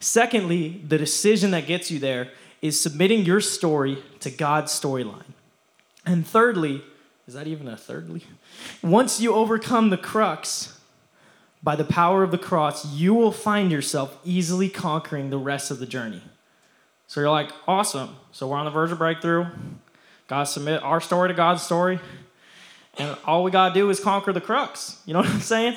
Secondly, 0.00 0.82
the 0.86 0.98
decision 0.98 1.52
that 1.52 1.66
gets 1.66 1.90
you 1.90 1.98
there 1.98 2.28
is 2.62 2.80
submitting 2.80 3.24
your 3.24 3.40
story 3.40 4.02
to 4.20 4.30
God's 4.30 4.72
storyline. 4.72 5.32
And 6.04 6.26
thirdly, 6.26 6.82
is 7.26 7.34
that 7.34 7.46
even 7.46 7.68
a 7.68 7.76
thirdly? 7.76 8.24
Once 8.82 9.20
you 9.20 9.34
overcome 9.34 9.90
the 9.90 9.96
crux 9.96 10.78
by 11.62 11.74
the 11.74 11.84
power 11.84 12.22
of 12.22 12.30
the 12.30 12.38
cross, 12.38 12.86
you 12.94 13.12
will 13.12 13.32
find 13.32 13.72
yourself 13.72 14.18
easily 14.24 14.68
conquering 14.68 15.30
the 15.30 15.38
rest 15.38 15.70
of 15.70 15.78
the 15.78 15.86
journey. 15.86 16.22
So 17.08 17.20
you're 17.20 17.30
like, 17.30 17.50
awesome. 17.66 18.16
So 18.32 18.48
we're 18.48 18.56
on 18.56 18.64
the 18.64 18.70
verge 18.70 18.92
of 18.92 18.98
breakthrough. 18.98 19.46
God 20.28 20.44
submit 20.44 20.82
our 20.82 21.00
story 21.00 21.28
to 21.28 21.34
God's 21.34 21.62
story. 21.62 22.00
And 22.98 23.16
all 23.24 23.44
we 23.44 23.50
got 23.50 23.68
to 23.68 23.74
do 23.74 23.90
is 23.90 24.00
conquer 24.00 24.32
the 24.32 24.40
crux. 24.40 25.00
You 25.06 25.14
know 25.14 25.20
what 25.20 25.28
I'm 25.28 25.40
saying? 25.40 25.76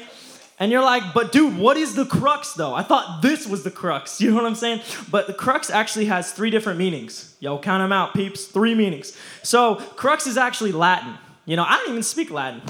And 0.60 0.74
you're 0.74 0.84
like, 0.84 1.14
but 1.14 1.32
dude, 1.32 1.58
what 1.58 1.78
is 1.78 1.96
the 1.96 2.06
crux 2.06 2.54
though? 2.54 2.74
I 2.74 2.84
thought 2.84 3.22
this 3.22 3.48
was 3.48 3.64
the 3.64 3.72
crux. 3.72 4.20
You 4.30 4.32
know 4.32 4.36
what 4.36 4.46
I'm 4.46 4.56
saying? 4.56 4.82
But 5.10 5.28
the 5.28 5.34
crux 5.34 5.70
actually 5.70 6.06
has 6.06 6.34
three 6.34 6.50
different 6.50 6.78
meanings. 6.78 7.36
Yo, 7.40 7.58
count 7.58 7.82
them 7.82 7.94
out, 7.94 8.14
peeps. 8.14 8.46
Three 8.46 8.76
meanings. 8.76 9.18
So, 9.42 9.76
crux 9.76 10.28
is 10.28 10.38
actually 10.38 10.74
Latin. 10.74 11.16
You 11.46 11.56
know, 11.56 11.64
I 11.64 11.78
don't 11.78 11.90
even 11.90 12.04
speak 12.04 12.30
Latin. 12.30 12.62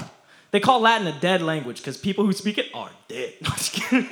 They 0.52 0.60
call 0.60 0.80
Latin 0.80 1.06
a 1.06 1.20
dead 1.20 1.42
language 1.42 1.78
because 1.78 1.96
people 1.96 2.24
who 2.24 2.32
speak 2.32 2.58
it 2.58 2.66
are 2.74 2.90
dead. 3.08 3.34
No, 3.92 4.04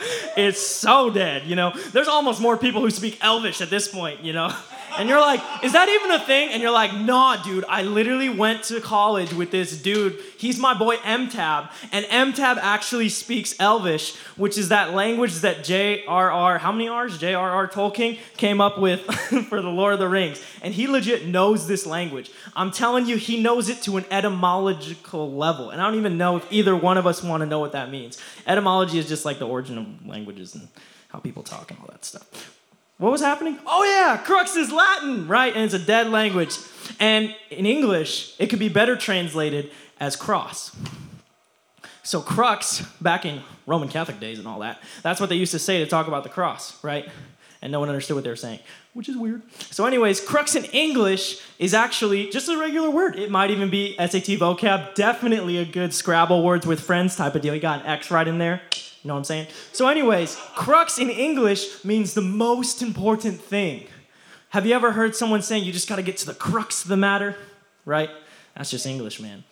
it's 0.36 0.60
so 0.60 1.10
dead, 1.10 1.44
you 1.44 1.56
know. 1.56 1.72
There's 1.92 2.06
almost 2.06 2.40
more 2.40 2.56
people 2.56 2.80
who 2.80 2.90
speak 2.90 3.18
Elvish 3.20 3.60
at 3.60 3.68
this 3.68 3.88
point, 3.88 4.22
you 4.22 4.32
know. 4.32 4.54
And 4.96 5.08
you're 5.08 5.20
like, 5.20 5.40
is 5.62 5.72
that 5.72 5.88
even 5.88 6.10
a 6.10 6.20
thing? 6.20 6.50
And 6.50 6.62
you're 6.62 6.72
like, 6.72 6.94
nah, 6.94 7.42
dude, 7.42 7.64
I 7.68 7.82
literally 7.82 8.28
went 8.28 8.62
to 8.64 8.80
college 8.80 9.32
with 9.32 9.50
this 9.50 9.80
dude. 9.80 10.18
He's 10.36 10.58
my 10.58 10.76
boy 10.76 10.96
MTab. 10.96 11.70
And 11.92 12.04
MTab 12.06 12.56
actually 12.58 13.08
speaks 13.08 13.54
Elvish, 13.60 14.16
which 14.36 14.56
is 14.56 14.68
that 14.70 14.94
language 14.94 15.34
that 15.36 15.64
J.R.R., 15.64 16.58
how 16.58 16.72
many 16.72 16.88
R's? 16.88 17.18
J.R.R. 17.18 17.68
Tolkien 17.68 18.18
came 18.36 18.60
up 18.60 18.78
with 18.78 19.00
for 19.48 19.60
the 19.60 19.68
Lord 19.68 19.94
of 19.94 19.98
the 19.98 20.08
Rings. 20.08 20.42
And 20.62 20.74
he 20.74 20.86
legit 20.86 21.26
knows 21.26 21.66
this 21.66 21.86
language. 21.86 22.30
I'm 22.56 22.70
telling 22.70 23.06
you, 23.06 23.16
he 23.16 23.40
knows 23.42 23.68
it 23.68 23.82
to 23.82 23.96
an 23.96 24.04
etymological 24.10 25.32
level. 25.32 25.70
And 25.70 25.80
I 25.80 25.84
don't 25.86 25.98
even 25.98 26.18
know 26.18 26.36
if 26.36 26.46
either 26.52 26.76
one 26.76 26.98
of 26.98 27.06
us 27.06 27.22
want 27.22 27.42
to 27.42 27.46
know 27.46 27.60
what 27.60 27.72
that 27.72 27.90
means. 27.90 28.18
Etymology 28.46 28.98
is 28.98 29.08
just 29.08 29.24
like 29.24 29.38
the 29.38 29.46
origin 29.46 29.78
of 29.78 30.06
languages 30.06 30.54
and 30.54 30.68
how 31.08 31.18
people 31.18 31.42
talk 31.42 31.70
and 31.70 31.80
all 31.80 31.86
that 31.90 32.04
stuff. 32.04 32.57
What 32.98 33.12
was 33.12 33.20
happening? 33.20 33.58
Oh 33.64 33.84
yeah, 33.84 34.16
crux 34.16 34.56
is 34.56 34.72
Latin, 34.72 35.28
right? 35.28 35.54
And 35.54 35.64
it's 35.64 35.74
a 35.74 35.78
dead 35.78 36.08
language. 36.08 36.58
And 36.98 37.34
in 37.48 37.64
English, 37.64 38.34
it 38.40 38.48
could 38.48 38.58
be 38.58 38.68
better 38.68 38.96
translated 38.96 39.70
as 40.00 40.16
cross. 40.16 40.74
So 42.02 42.20
crux, 42.20 42.80
back 43.00 43.24
in 43.24 43.42
Roman 43.66 43.88
Catholic 43.88 44.18
days 44.18 44.38
and 44.38 44.48
all 44.48 44.60
that, 44.60 44.80
that's 45.02 45.20
what 45.20 45.28
they 45.28 45.36
used 45.36 45.52
to 45.52 45.60
say 45.60 45.78
to 45.78 45.86
talk 45.86 46.08
about 46.08 46.24
the 46.24 46.28
cross, 46.28 46.82
right? 46.82 47.08
And 47.62 47.70
no 47.70 47.78
one 47.78 47.88
understood 47.88 48.16
what 48.16 48.24
they 48.24 48.30
were 48.30 48.36
saying, 48.36 48.60
which 48.94 49.08
is 49.08 49.16
weird. 49.16 49.42
So, 49.70 49.84
anyways, 49.84 50.20
crux 50.20 50.56
in 50.56 50.64
English 50.64 51.40
is 51.58 51.74
actually 51.74 52.30
just 52.30 52.48
a 52.48 52.56
regular 52.56 52.90
word. 52.90 53.16
It 53.16 53.30
might 53.30 53.50
even 53.50 53.70
be 53.70 53.94
SAT 53.96 54.38
vocab, 54.38 54.94
definitely 54.94 55.58
a 55.58 55.64
good 55.64 55.92
Scrabble 55.92 56.42
words 56.42 56.66
with 56.66 56.80
friends 56.80 57.14
type 57.14 57.36
of 57.36 57.42
deal. 57.42 57.54
You 57.54 57.60
got 57.60 57.80
an 57.80 57.86
X 57.86 58.10
right 58.10 58.26
in 58.26 58.38
there. 58.38 58.62
You 59.02 59.08
know 59.08 59.14
what 59.14 59.18
I'm 59.18 59.24
saying? 59.24 59.46
So, 59.72 59.86
anyways, 59.88 60.36
crux 60.54 60.98
in 60.98 61.08
English 61.08 61.84
means 61.84 62.14
the 62.14 62.20
most 62.20 62.82
important 62.82 63.40
thing. 63.40 63.86
Have 64.50 64.66
you 64.66 64.74
ever 64.74 64.92
heard 64.92 65.14
someone 65.14 65.42
saying 65.42 65.64
you 65.64 65.72
just 65.72 65.88
got 65.88 65.96
to 65.96 66.02
get 66.02 66.16
to 66.18 66.26
the 66.26 66.34
crux 66.34 66.82
of 66.82 66.88
the 66.88 66.96
matter? 66.96 67.36
Right? 67.84 68.10
That's 68.56 68.70
just 68.70 68.86
English, 68.86 69.20
man. 69.20 69.44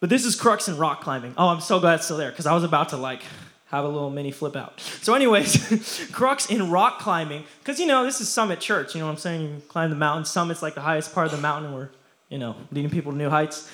But 0.00 0.10
this 0.10 0.26
is 0.26 0.36
crux 0.36 0.68
in 0.68 0.76
rock 0.76 1.00
climbing. 1.00 1.34
Oh, 1.38 1.48
I'm 1.48 1.60
so 1.60 1.80
glad 1.80 1.96
it's 1.96 2.04
still 2.04 2.16
there 2.16 2.30
because 2.30 2.46
I 2.46 2.52
was 2.52 2.64
about 2.64 2.90
to 2.90 2.96
like 2.96 3.22
have 3.66 3.84
a 3.84 3.88
little 3.88 4.10
mini 4.10 4.30
flip 4.30 4.56
out. 4.56 4.80
So, 5.00 5.14
anyways, 5.14 6.08
crux 6.12 6.50
in 6.50 6.70
rock 6.70 6.98
climbing, 6.98 7.44
because 7.60 7.80
you 7.80 7.86
know, 7.86 8.04
this 8.04 8.20
is 8.20 8.28
Summit 8.28 8.60
Church. 8.60 8.94
You 8.94 9.00
know 9.00 9.06
what 9.06 9.12
I'm 9.12 9.18
saying? 9.18 9.42
You 9.42 9.62
climb 9.68 9.90
the 9.90 9.96
mountain. 9.96 10.26
Summit's 10.26 10.60
like 10.60 10.74
the 10.74 10.82
highest 10.82 11.14
part 11.14 11.26
of 11.26 11.32
the 11.32 11.38
mountain, 11.38 11.72
we're, 11.72 11.88
you 12.28 12.38
know, 12.38 12.56
leading 12.70 12.90
people 12.90 13.12
to 13.12 13.18
new 13.18 13.30
heights. 13.30 13.70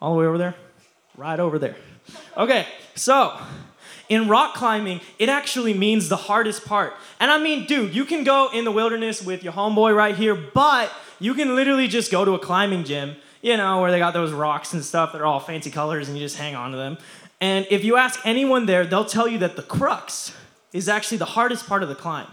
All 0.00 0.14
the 0.14 0.20
way 0.20 0.26
over 0.26 0.38
there? 0.38 0.54
Right 1.16 1.38
over 1.38 1.58
there. 1.58 1.76
Okay, 2.36 2.66
so 2.94 3.38
in 4.12 4.28
rock 4.28 4.54
climbing, 4.54 5.00
it 5.18 5.30
actually 5.30 5.72
means 5.72 6.08
the 6.08 6.16
hardest 6.16 6.66
part. 6.66 6.92
And 7.18 7.30
I 7.30 7.38
mean, 7.38 7.66
dude, 7.66 7.94
you 7.94 8.04
can 8.04 8.24
go 8.24 8.50
in 8.52 8.64
the 8.64 8.70
wilderness 8.70 9.22
with 9.22 9.42
your 9.42 9.54
homeboy 9.54 9.96
right 9.96 10.14
here, 10.14 10.34
but 10.34 10.92
you 11.18 11.32
can 11.32 11.56
literally 11.56 11.88
just 11.88 12.10
go 12.10 12.24
to 12.24 12.32
a 12.32 12.38
climbing 12.38 12.84
gym, 12.84 13.16
you 13.40 13.56
know, 13.56 13.80
where 13.80 13.90
they 13.90 13.98
got 13.98 14.12
those 14.12 14.30
rocks 14.30 14.74
and 14.74 14.84
stuff 14.84 15.12
that 15.12 15.22
are 15.22 15.24
all 15.24 15.40
fancy 15.40 15.70
colors 15.70 16.08
and 16.08 16.18
you 16.18 16.24
just 16.24 16.36
hang 16.36 16.54
on 16.54 16.72
to 16.72 16.76
them. 16.76 16.98
And 17.40 17.66
if 17.70 17.84
you 17.84 17.96
ask 17.96 18.20
anyone 18.24 18.66
there, 18.66 18.84
they'll 18.84 19.06
tell 19.06 19.26
you 19.26 19.38
that 19.38 19.56
the 19.56 19.62
crux 19.62 20.36
is 20.74 20.88
actually 20.88 21.18
the 21.18 21.24
hardest 21.24 21.66
part 21.66 21.82
of 21.82 21.88
the 21.88 21.94
climb. 21.94 22.28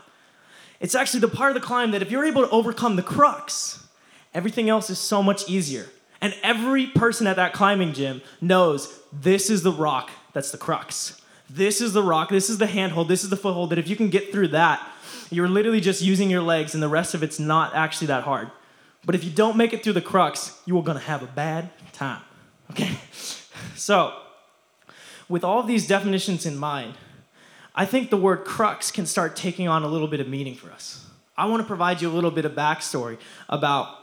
It's 0.81 0.95
actually 0.95 1.21
the 1.21 1.29
part 1.29 1.55
of 1.55 1.61
the 1.61 1.65
climb 1.65 1.91
that 1.91 2.01
if 2.01 2.11
you're 2.11 2.25
able 2.25 2.41
to 2.41 2.49
overcome 2.49 2.97
the 2.97 3.03
crux, 3.03 3.87
everything 4.33 4.69
else 4.69 4.89
is 4.89 4.99
so 4.99 5.23
much 5.23 5.49
easier. 5.49 5.87
And 6.21 6.35
every 6.43 6.87
person 6.87 7.25
at 7.25 7.37
that 7.37 7.53
climbing 7.53 7.93
gym 7.93 8.21
knows 8.41 8.99
this 9.13 9.49
is 9.49 9.63
the 9.63 9.71
rock 9.71 10.11
that's 10.33 10.51
the 10.51 10.57
crux. 10.57 11.21
This 11.49 11.81
is 11.81 11.93
the 11.93 12.03
rock, 12.03 12.29
this 12.29 12.49
is 12.49 12.57
the 12.57 12.67
handhold, 12.67 13.07
this 13.07 13.23
is 13.23 13.29
the 13.29 13.37
foothold 13.37 13.71
that 13.71 13.79
if 13.79 13.87
you 13.87 13.95
can 13.95 14.09
get 14.09 14.31
through 14.31 14.49
that, 14.49 14.85
you're 15.31 15.47
literally 15.47 15.81
just 15.81 16.01
using 16.01 16.29
your 16.29 16.41
legs 16.41 16.73
and 16.73 16.83
the 16.83 16.87
rest 16.87 17.13
of 17.13 17.23
it's 17.23 17.39
not 17.39 17.75
actually 17.75 18.07
that 18.07 18.23
hard. 18.23 18.49
But 19.05 19.15
if 19.15 19.23
you 19.23 19.31
don't 19.31 19.57
make 19.57 19.73
it 19.73 19.83
through 19.83 19.93
the 19.93 20.01
crux, 20.01 20.59
you 20.65 20.77
are 20.77 20.83
gonna 20.83 20.99
have 20.99 21.23
a 21.23 21.27
bad 21.27 21.69
time. 21.93 22.21
Okay? 22.71 22.97
So, 23.75 24.13
with 25.29 25.43
all 25.43 25.59
of 25.59 25.67
these 25.67 25.87
definitions 25.87 26.45
in 26.45 26.57
mind, 26.57 26.95
I 27.75 27.85
think 27.85 28.09
the 28.09 28.17
word 28.17 28.43
crux 28.43 28.91
can 28.91 29.05
start 29.05 29.35
taking 29.35 29.67
on 29.67 29.83
a 29.83 29.87
little 29.87 30.07
bit 30.07 30.19
of 30.19 30.27
meaning 30.27 30.55
for 30.55 30.69
us. 30.71 31.05
I 31.37 31.45
want 31.45 31.61
to 31.61 31.67
provide 31.67 32.01
you 32.01 32.09
a 32.09 32.11
little 32.11 32.31
bit 32.31 32.43
of 32.43 32.51
backstory 32.51 33.17
about 33.47 33.95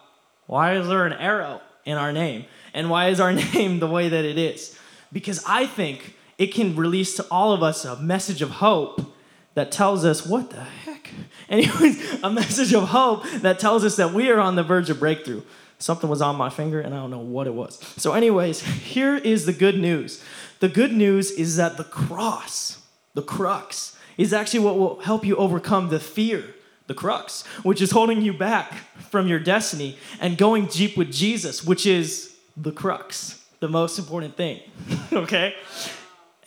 why 0.47 0.77
is 0.77 0.89
there 0.89 1.05
an 1.05 1.13
arrow 1.13 1.61
in 1.85 1.99
our 1.99 2.13
name 2.13 2.47
and 2.73 2.89
why 2.89 3.09
is 3.09 3.21
our 3.21 3.33
name 3.55 3.79
the 3.79 3.87
way 3.87 4.09
that 4.09 4.25
it 4.25 4.39
is. 4.39 4.79
Because 5.13 5.45
I 5.47 5.67
think 5.67 6.16
it 6.39 6.49
can 6.49 6.77
release 6.77 7.17
to 7.17 7.27
all 7.31 7.53
of 7.53 7.63
us 7.63 7.85
a 7.85 7.97
message 8.01 8.43
of 8.43 8.51
hope 8.51 9.13
that 9.55 9.73
tells 9.73 10.05
us 10.05 10.27
what 10.27 10.51
the 10.51 10.63
heck. 10.63 11.11
Anyways, 11.49 12.23
a 12.23 12.31
message 12.31 12.75
of 12.75 12.89
hope 12.89 13.25
that 13.41 13.59
tells 13.59 13.85
us 13.85 13.97
that 13.97 14.13
we 14.13 14.31
are 14.31 14.39
on 14.39 14.57
the 14.57 14.63
verge 14.63 14.91
of 14.91 15.01
breakthrough. 15.01 15.43
Something 15.79 16.09
was 16.09 16.23
on 16.23 16.37
my 16.37 16.51
finger 16.51 16.81
and 16.81 16.95
I 16.95 16.99
don't 16.99 17.11
know 17.11 17.19
what 17.19 17.47
it 17.47 17.55
was. 17.55 17.79
So, 17.97 18.13
anyways, 18.13 18.61
here 18.63 19.17
is 19.17 19.47
the 19.47 19.53
good 19.53 19.79
news. 19.79 20.23
The 20.61 20.69
good 20.69 20.93
news 20.93 21.31
is 21.31 21.57
that 21.57 21.77
the 21.77 21.85
cross, 21.85 22.83
the 23.15 23.23
crux, 23.23 23.97
is 24.17 24.33
actually 24.33 24.61
what 24.61 24.79
will 24.79 25.01
help 25.01 25.25
you 25.25 25.37
overcome 25.37 25.89
the 25.89 26.01
fear, 26.01 26.55
the 26.87 26.95
crux, 26.95 27.47
which 27.63 27.83
is 27.83 27.91
holding 27.91 28.23
you 28.23 28.33
back 28.33 28.73
from 29.11 29.29
your 29.29 29.39
destiny 29.39 29.99
and 30.21 30.39
going 30.39 30.67
deep 30.67 30.97
with 30.97 31.13
Jesus, 31.13 31.63
which 31.63 31.85
is 31.85 32.35
the 32.57 32.73
crux, 32.73 33.43
the 33.61 33.69
most 33.69 33.99
important 33.99 34.37
thing. 34.37 34.61
okay? 35.13 35.55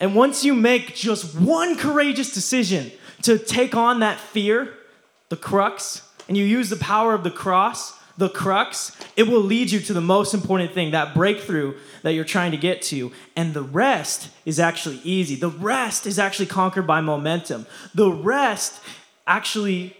And 0.00 0.14
once 0.14 0.44
you 0.44 0.54
make 0.54 0.94
just 0.94 1.34
one 1.38 1.76
courageous 1.76 2.32
decision 2.32 2.90
to 3.22 3.38
take 3.38 3.76
on 3.76 4.00
that 4.00 4.18
fear, 4.18 4.72
the 5.28 5.36
crux, 5.36 6.02
and 6.26 6.36
you 6.36 6.44
use 6.44 6.70
the 6.70 6.76
power 6.76 7.12
of 7.12 7.22
the 7.22 7.30
cross, 7.30 7.98
the 8.16 8.30
crux, 8.30 8.96
it 9.16 9.24
will 9.24 9.40
lead 9.40 9.70
you 9.70 9.80
to 9.80 9.92
the 9.92 10.00
most 10.00 10.34
important 10.34 10.72
thing, 10.72 10.90
that 10.92 11.14
breakthrough 11.14 11.74
that 12.02 12.12
you're 12.12 12.24
trying 12.24 12.50
to 12.50 12.56
get 12.56 12.82
to. 12.82 13.12
And 13.36 13.52
the 13.52 13.62
rest 13.62 14.30
is 14.44 14.58
actually 14.58 15.00
easy. 15.04 15.34
The 15.36 15.48
rest 15.48 16.06
is 16.06 16.18
actually 16.18 16.46
conquered 16.46 16.86
by 16.86 17.00
momentum. 17.00 17.66
The 17.94 18.10
rest 18.10 18.80
actually 19.26 19.96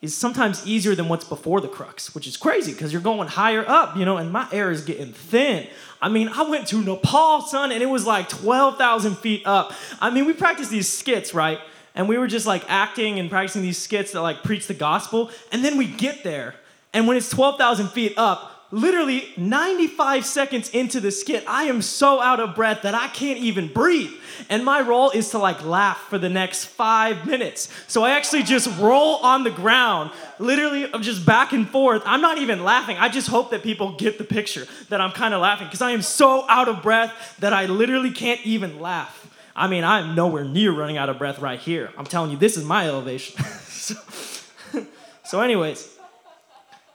is 0.00 0.16
sometimes 0.16 0.64
easier 0.66 0.94
than 0.94 1.08
what's 1.08 1.24
before 1.24 1.60
the 1.60 1.68
crux, 1.68 2.14
which 2.14 2.26
is 2.26 2.36
crazy 2.36 2.72
because 2.72 2.92
you're 2.92 3.02
going 3.02 3.26
higher 3.26 3.64
up, 3.66 3.96
you 3.96 4.04
know, 4.04 4.16
and 4.16 4.30
my 4.30 4.46
air 4.52 4.70
is 4.70 4.82
getting 4.82 5.12
thin. 5.12 5.66
I 6.00 6.08
mean, 6.08 6.28
I 6.28 6.42
went 6.48 6.68
to 6.68 6.80
Nepal, 6.80 7.40
son, 7.42 7.72
and 7.72 7.82
it 7.82 7.86
was 7.86 8.06
like 8.06 8.28
12,000 8.28 9.16
feet 9.18 9.42
up. 9.44 9.72
I 10.00 10.10
mean, 10.10 10.24
we 10.24 10.34
practiced 10.34 10.70
these 10.70 10.88
skits, 10.88 11.34
right? 11.34 11.58
And 11.96 12.08
we 12.08 12.16
were 12.16 12.28
just 12.28 12.46
like 12.46 12.62
acting 12.68 13.18
and 13.18 13.28
practicing 13.28 13.62
these 13.62 13.78
skits 13.78 14.12
that 14.12 14.22
like 14.22 14.44
preach 14.44 14.68
the 14.68 14.74
gospel. 14.74 15.32
And 15.50 15.64
then 15.64 15.76
we 15.76 15.86
get 15.86 16.22
there, 16.22 16.54
and 16.92 17.08
when 17.08 17.16
it's 17.16 17.28
12,000 17.30 17.88
feet 17.88 18.14
up, 18.16 18.57
literally 18.70 19.32
95 19.36 20.26
seconds 20.26 20.68
into 20.70 21.00
the 21.00 21.10
skit, 21.10 21.44
I 21.46 21.64
am 21.64 21.80
so 21.80 22.20
out 22.20 22.40
of 22.40 22.54
breath 22.54 22.82
that 22.82 22.94
I 22.94 23.08
can't 23.08 23.38
even 23.38 23.72
breathe. 23.72 24.12
And 24.48 24.64
my 24.64 24.80
role 24.80 25.10
is 25.10 25.30
to 25.30 25.38
like 25.38 25.64
laugh 25.64 25.98
for 26.08 26.18
the 26.18 26.28
next 26.28 26.66
five 26.66 27.26
minutes. 27.26 27.68
So 27.86 28.04
I 28.04 28.10
actually 28.10 28.42
just 28.42 28.78
roll 28.78 29.16
on 29.16 29.44
the 29.44 29.50
ground, 29.50 30.10
literally, 30.38 30.92
I'm 30.92 31.02
just 31.02 31.24
back 31.24 31.52
and 31.52 31.68
forth. 31.68 32.02
I'm 32.04 32.20
not 32.20 32.38
even 32.38 32.62
laughing. 32.62 32.96
I 32.98 33.08
just 33.08 33.28
hope 33.28 33.50
that 33.50 33.62
people 33.62 33.96
get 33.96 34.18
the 34.18 34.24
picture 34.24 34.66
that 34.90 35.00
I'm 35.00 35.12
kind 35.12 35.34
of 35.34 35.40
laughing 35.40 35.66
because 35.66 35.82
I 35.82 35.92
am 35.92 36.02
so 36.02 36.44
out 36.48 36.68
of 36.68 36.82
breath 36.82 37.36
that 37.40 37.52
I 37.52 37.66
literally 37.66 38.10
can't 38.10 38.40
even 38.44 38.80
laugh. 38.80 39.24
I 39.56 39.66
mean, 39.66 39.82
I'm 39.82 40.14
nowhere 40.14 40.44
near 40.44 40.70
running 40.70 40.98
out 40.98 41.08
of 41.08 41.18
breath 41.18 41.40
right 41.40 41.58
here. 41.58 41.90
I'm 41.98 42.04
telling 42.04 42.30
you, 42.30 42.36
this 42.36 42.56
is 42.56 42.64
my 42.64 42.86
elevation. 42.86 43.42
so, 43.66 43.94
so, 45.24 45.40
anyways, 45.40 45.97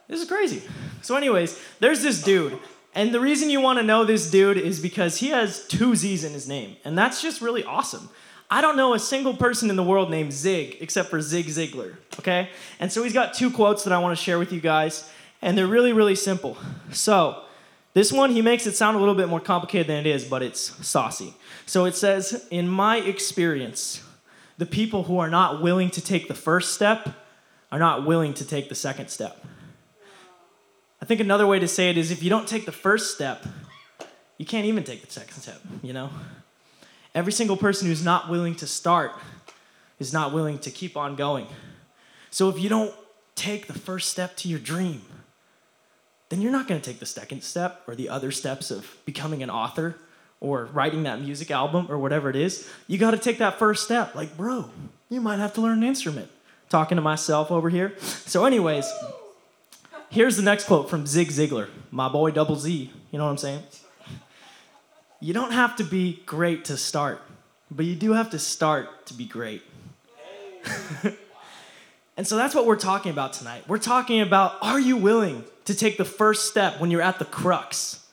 this 0.08 0.22
is 0.22 0.28
crazy. 0.28 0.62
So, 1.02 1.16
anyways, 1.16 1.60
there's 1.80 2.02
this 2.02 2.22
dude. 2.22 2.58
And 2.96 3.14
the 3.14 3.20
reason 3.20 3.50
you 3.50 3.60
want 3.60 3.80
to 3.80 3.84
know 3.84 4.04
this 4.04 4.30
dude 4.30 4.58
is 4.58 4.80
because 4.80 5.18
he 5.18 5.30
has 5.30 5.66
two 5.68 5.96
Z's 5.96 6.24
in 6.24 6.34
his 6.34 6.48
name. 6.48 6.76
And 6.86 6.98
that's 6.98 7.22
just 7.22 7.42
really 7.42 7.64
awesome. 7.64 8.10
I 8.52 8.62
don't 8.62 8.78
know 8.78 8.94
a 8.94 9.00
single 9.00 9.36
person 9.36 9.72
in 9.72 9.76
the 9.76 9.84
world 9.84 10.12
named 10.12 10.32
Zig 10.32 10.78
except 10.80 11.10
for 11.10 11.20
Zig 11.20 11.48
Ziglar, 11.48 11.96
okay? 12.20 12.50
And 12.80 12.92
so 12.92 13.02
he's 13.02 13.14
got 13.14 13.34
two 13.34 13.50
quotes 13.50 13.84
that 13.84 13.94
I 13.94 13.98
want 13.98 14.16
to 14.16 14.24
share 14.24 14.38
with 14.38 14.54
you 14.54 14.62
guys. 14.62 15.10
And 15.42 15.58
they're 15.58 15.68
really, 15.68 15.92
really 15.92 16.16
simple. 16.16 16.58
So, 16.92 17.44
this 17.94 18.12
one, 18.12 18.32
he 18.32 18.42
makes 18.42 18.66
it 18.66 18.76
sound 18.76 18.98
a 18.98 19.00
little 19.00 19.16
bit 19.16 19.30
more 19.30 19.40
complicated 19.40 19.88
than 19.88 19.98
it 19.98 20.08
is, 20.08 20.26
but 20.26 20.42
it's 20.42 20.62
saucy. 20.86 21.34
So 21.66 21.86
it 21.86 21.96
says, 21.96 22.48
In 22.50 22.68
my 22.68 22.98
experience, 22.98 24.04
the 24.58 24.66
people 24.66 25.04
who 25.04 25.20
are 25.20 25.30
not 25.30 25.62
willing 25.62 25.90
to 25.92 26.02
take 26.02 26.28
the 26.28 26.34
first 26.34 26.74
step 26.74 27.10
are 27.72 27.80
not 27.80 28.06
willing 28.06 28.34
to 28.36 28.46
take 28.46 28.70
the 28.70 28.76
second 28.76 29.10
step. 29.10 29.46
I 31.04 31.06
think 31.06 31.20
another 31.20 31.46
way 31.46 31.60
to 31.60 31.68
say 31.68 31.90
it 31.90 31.98
is 31.98 32.12
if 32.12 32.24
you 32.24 32.30
don't 32.30 32.48
take 32.48 32.66
the 32.66 32.72
first 32.72 33.14
step, 33.14 33.46
you 34.38 34.46
can't 34.46 34.68
even 34.68 34.86
take 34.86 35.06
the 35.06 35.12
second 35.12 35.34
step, 35.34 35.60
you 35.82 35.92
know? 35.92 36.10
Every 37.14 37.34
single 37.34 37.58
person 37.58 37.90
who's 37.90 38.06
not 38.06 38.30
willing 38.30 38.56
to 38.56 38.66
start 38.66 39.12
is 40.00 40.14
not 40.14 40.32
willing 40.32 40.60
to 40.60 40.72
keep 40.72 40.96
on 40.96 41.18
going. 41.18 41.48
So 42.32 42.48
if 42.48 42.58
you 42.58 42.70
don't 42.70 42.96
take 43.36 43.68
the 43.68 43.74
first 43.74 44.12
step 44.12 44.38
to 44.38 44.48
your 44.48 44.60
dream, 44.60 45.02
then 46.30 46.40
you're 46.40 46.54
not 46.54 46.70
going 46.70 46.80
to 46.80 46.90
take 46.90 47.02
the 47.02 47.06
second 47.06 47.44
step 47.44 47.82
or 47.86 47.96
the 47.96 48.08
other 48.08 48.32
steps 48.32 48.72
of 48.72 48.90
becoming 49.04 49.44
an 49.44 49.50
author 49.50 49.98
or 50.40 50.70
writing 50.72 51.04
that 51.04 51.20
music 51.20 51.52
album 51.52 51.88
or 51.90 51.98
whatever 51.98 52.30
it 52.30 52.38
is. 52.38 52.66
You 52.88 52.98
got 52.98 53.12
to 53.12 53.18
take 53.18 53.40
that 53.40 53.60
first 53.60 53.84
step. 53.84 54.16
Like, 54.16 54.38
bro, 54.38 54.70
you 55.10 55.20
might 55.20 55.40
have 55.40 55.54
to 55.56 55.62
learn 55.62 55.80
an 55.80 55.84
instrument 55.84 56.32
talking 56.70 56.96
to 56.96 57.02
myself 57.02 57.52
over 57.52 57.70
here. 57.70 57.94
So, 58.00 58.46
anyways, 58.46 58.90
here's 60.14 60.38
the 60.38 60.44
next 60.44 60.66
quote 60.66 60.92
from 60.92 61.08
Zig 61.08 61.30
Ziglar, 61.30 61.70
my 61.90 62.08
boy 62.08 62.30
Double 62.30 62.56
Z. 62.56 62.92
You 63.12 63.18
know 63.18 63.26
what 63.26 63.32
I'm 63.32 63.38
saying? 63.38 63.64
You 65.20 65.34
don't 65.34 65.52
have 65.52 65.76
to 65.78 65.84
be 65.84 66.22
great 66.26 66.66
to 66.66 66.78
start, 66.78 67.20
but 67.72 67.86
you 67.86 67.96
do 67.96 68.14
have 68.14 68.30
to 68.30 68.40
start 68.40 69.08
to 69.08 69.16
be 69.16 69.26
great. 69.26 69.64
and 72.16 72.28
so 72.28 72.36
that's 72.36 72.54
what 72.54 72.68
we're 72.68 72.76
talking 72.76 73.12
about 73.12 73.34
tonight. 73.34 73.64
We're 73.68 73.80
talking 73.80 74.22
about 74.22 74.58
are 74.62 74.80
you 74.80 74.98
willing 74.98 75.46
to 75.66 75.74
take 75.74 75.98
the 75.98 76.06
first 76.06 76.48
step 76.48 76.80
when 76.80 76.92
you're 76.92 77.02
at 77.02 77.18
the 77.18 77.26
crux? 77.26 78.06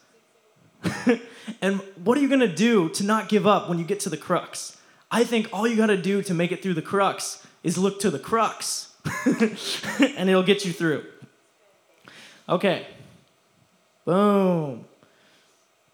and 1.61 1.81
what 2.03 2.17
are 2.17 2.23
you 2.23 2.29
gonna 2.31 2.49
do 2.49 2.89
to 2.91 3.05
not 3.05 3.29
give 3.29 3.47
up 3.47 3.69
when 3.69 3.79
you 3.79 3.85
get 3.85 4.01
to 4.01 4.09
the 4.09 4.17
crux? 4.17 4.79
I 5.11 5.25
think 5.25 5.51
all 5.53 5.69
you 5.69 5.77
gotta 5.77 5.99
do 5.99 6.23
to 6.23 6.33
make 6.33 6.51
it 6.51 6.63
through 6.63 6.75
the 6.75 6.83
crux 6.83 7.47
is 7.63 7.77
look 7.77 8.01
to 8.01 8.11
the 8.11 8.19
crux, 8.19 8.95
and 9.27 10.31
it'll 10.31 10.43
get 10.43 10.65
you 10.65 10.73
through. 10.73 11.05
Okay. 12.51 12.87
Boom. 14.05 14.85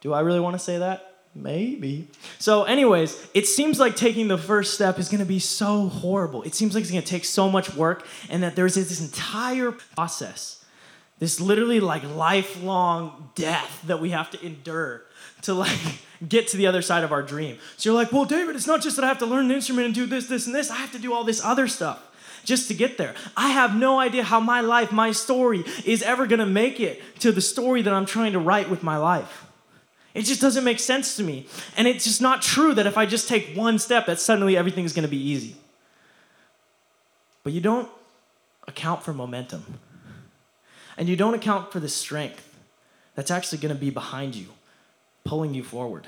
Do 0.01 0.13
I 0.15 0.21
really 0.21 0.41
wanna 0.41 0.59
say 0.59 0.79
that? 0.79 1.13
Maybe. 1.35 2.09
So, 2.39 2.65
anyways, 2.65 3.29
it 3.35 3.47
seems 3.47 3.79
like 3.79 3.95
taking 3.95 4.29
the 4.29 4.39
first 4.39 4.73
step 4.73 4.99
is 4.99 5.11
gonna 5.11 5.27
be 5.27 5.39
so 5.39 5.89
horrible. 5.89 6.43
It 6.45 6.55
seems 6.55 6.75
like 6.75 6.81
it's 6.81 6.91
gonna 6.91 7.03
take 7.03 7.27
so 7.27 7.51
much 7.51 7.75
work, 7.75 8.07
and 8.31 8.43
that 8.43 8.57
there's 8.57 8.75
this 8.75 9.03
entire 9.03 9.73
process, 9.73 10.65
this 11.19 11.41
literally 11.41 11.79
like 11.79 12.03
lifelong 12.05 13.31
death 13.35 13.83
that 13.87 14.01
we 14.01 14.11
have 14.11 14.31
to 14.31 14.43
endure 14.45 15.03
to 15.43 15.53
like 15.53 15.79
get 16.29 16.49
to 16.49 16.57
the 16.57 16.67
other 16.67 16.81
side 16.81 17.05
of 17.05 17.13
our 17.13 17.23
dream. 17.23 17.59
So 17.77 17.91
you're 17.91 18.03
like, 18.03 18.13
well, 18.13 18.25
David, 18.25 18.57
it's 18.57 18.67
not 18.67 18.81
just 18.81 18.97
that 18.97 19.05
I 19.05 19.09
have 19.09 19.19
to 19.19 19.27
learn 19.27 19.45
an 19.47 19.51
instrument 19.51 19.85
and 19.85 19.95
do 19.95 20.07
this, 20.07 20.29
this, 20.29 20.47
and 20.47 20.55
this. 20.55 20.71
I 20.71 20.77
have 20.77 20.93
to 20.93 20.99
do 20.99 21.13
all 21.13 21.25
this 21.25 21.45
other 21.45 21.69
stuff 21.69 22.16
just 22.47 22.69
to 22.69 22.75
get 22.75 22.97
there. 22.97 23.15
I 23.37 23.51
have 23.51 23.77
no 23.77 23.99
idea 23.99 24.23
how 24.23 24.41
my 24.41 24.63
life, 24.63 24.93
my 24.93 25.13
story, 25.13 25.65
is 25.85 26.03
ever 26.03 26.27
gonna 26.27 26.47
make 26.47 26.81
it 26.81 27.03
to 27.19 27.33
the 27.33 27.43
story 27.43 27.83
that 27.83 27.93
I'm 27.93 28.07
trying 28.07 28.33
to 28.33 28.39
write 28.39 28.71
with 28.71 28.83
my 28.83 28.97
life. 28.97 29.47
It 30.15 30.23
just 30.23 30.41
doesn't 30.41 30.65
make 30.65 30.81
sense 30.81 31.17
to 31.17 31.23
me. 31.23 31.47
And 31.77 31.87
it's 31.87 32.05
just 32.05 32.23
not 32.23 32.41
true 32.41 32.73
that 32.75 32.87
if 32.87 32.97
I 32.97 33.05
just 33.05 33.29
take 33.29 33.55
one 33.55 33.79
step, 33.79 34.07
that 34.07 34.19
suddenly 34.19 34.57
everything's 34.57 34.95
gonna 34.95 35.09
be 35.09 35.21
easy. 35.21 35.57
But 37.43 37.53
you 37.53 37.61
don't 37.61 37.91
account 38.67 39.03
for 39.03 39.13
momentum. 39.13 39.81
And 40.97 41.09
you 41.09 41.17
don't 41.17 41.35
account 41.35 41.71
for 41.73 41.81
the 41.81 41.89
strength 41.89 42.57
that's 43.15 43.31
actually 43.31 43.59
gonna 43.59 43.75
be 43.75 43.91
behind 43.91 44.35
you, 44.35 44.47
pulling 45.25 45.53
you 45.53 45.63
forward. 45.63 46.07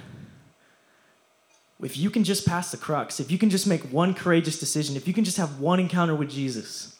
If 1.82 1.96
you 1.96 2.10
can 2.10 2.24
just 2.24 2.46
pass 2.46 2.70
the 2.70 2.76
crux, 2.76 3.20
if 3.20 3.30
you 3.30 3.38
can 3.38 3.50
just 3.50 3.66
make 3.66 3.82
one 3.92 4.12
courageous 4.12 4.58
decision, 4.58 4.96
if 4.96 5.06
you 5.06 5.14
can 5.14 5.24
just 5.24 5.36
have 5.36 5.60
one 5.60 5.78
encounter 5.78 6.14
with 6.14 6.30
Jesus, 6.30 6.98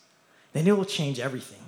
then 0.52 0.66
it 0.66 0.76
will 0.76 0.84
change 0.84 1.18
everything 1.18 1.58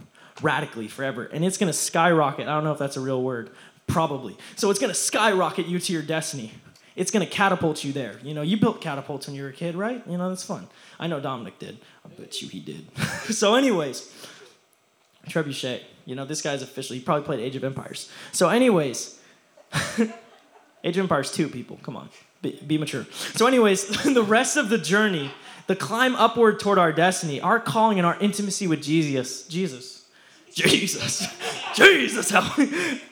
radically 0.42 0.88
forever. 0.88 1.24
And 1.24 1.44
it's 1.44 1.58
gonna 1.58 1.72
skyrocket. 1.72 2.46
I 2.46 2.54
don't 2.54 2.64
know 2.64 2.72
if 2.72 2.78
that's 2.78 2.96
a 2.96 3.00
real 3.00 3.22
word, 3.22 3.50
probably. 3.86 4.36
So 4.56 4.70
it's 4.70 4.78
gonna 4.78 4.94
skyrocket 4.94 5.66
you 5.66 5.78
to 5.78 5.92
your 5.92 6.02
destiny. 6.02 6.52
It's 6.96 7.10
gonna 7.10 7.26
catapult 7.26 7.84
you 7.84 7.92
there. 7.92 8.18
You 8.22 8.34
know, 8.34 8.42
you 8.42 8.56
built 8.56 8.80
catapults 8.80 9.26
when 9.26 9.36
you 9.36 9.42
were 9.42 9.48
a 9.48 9.52
kid, 9.52 9.74
right? 9.74 10.02
You 10.06 10.18
know, 10.18 10.28
that's 10.28 10.44
fun. 10.44 10.68
I 10.98 11.06
know 11.06 11.20
Dominic 11.20 11.58
did. 11.58 11.78
I 12.04 12.08
bet 12.08 12.42
you 12.42 12.48
he 12.48 12.60
did. 12.60 12.86
so, 13.30 13.54
anyways, 13.54 14.12
Trebuchet. 15.28 15.82
You 16.06 16.14
know, 16.16 16.24
this 16.24 16.42
guy's 16.42 16.62
official. 16.62 16.94
He 16.94 17.00
probably 17.00 17.24
played 17.24 17.40
Age 17.40 17.56
of 17.56 17.62
Empires. 17.62 18.10
So, 18.32 18.48
anyways, 18.48 19.18
Empires 20.99 21.30
2, 21.32 21.49
people, 21.49 21.78
come 21.82 21.97
on, 21.97 22.09
be, 22.42 22.59
be 22.66 22.78
mature. 22.78 23.06
So, 23.35 23.47
anyways, 23.47 23.87
the 24.14 24.23
rest 24.23 24.56
of 24.56 24.68
the 24.68 24.78
journey, 24.78 25.30
the 25.66 25.76
climb 25.76 26.14
upward 26.16 26.61
toward 26.61 26.78
our 26.78 26.92
destiny, 26.92 27.40
our 27.40 27.61
calling 27.61 27.99
and 27.99 28.06
our 28.06 28.18
intimacy 28.20 28.66
with 28.66 28.82
Jesus, 28.82 29.47
Jesus, 29.47 30.06
Jesus, 30.52 31.26
Jesus, 31.75 32.32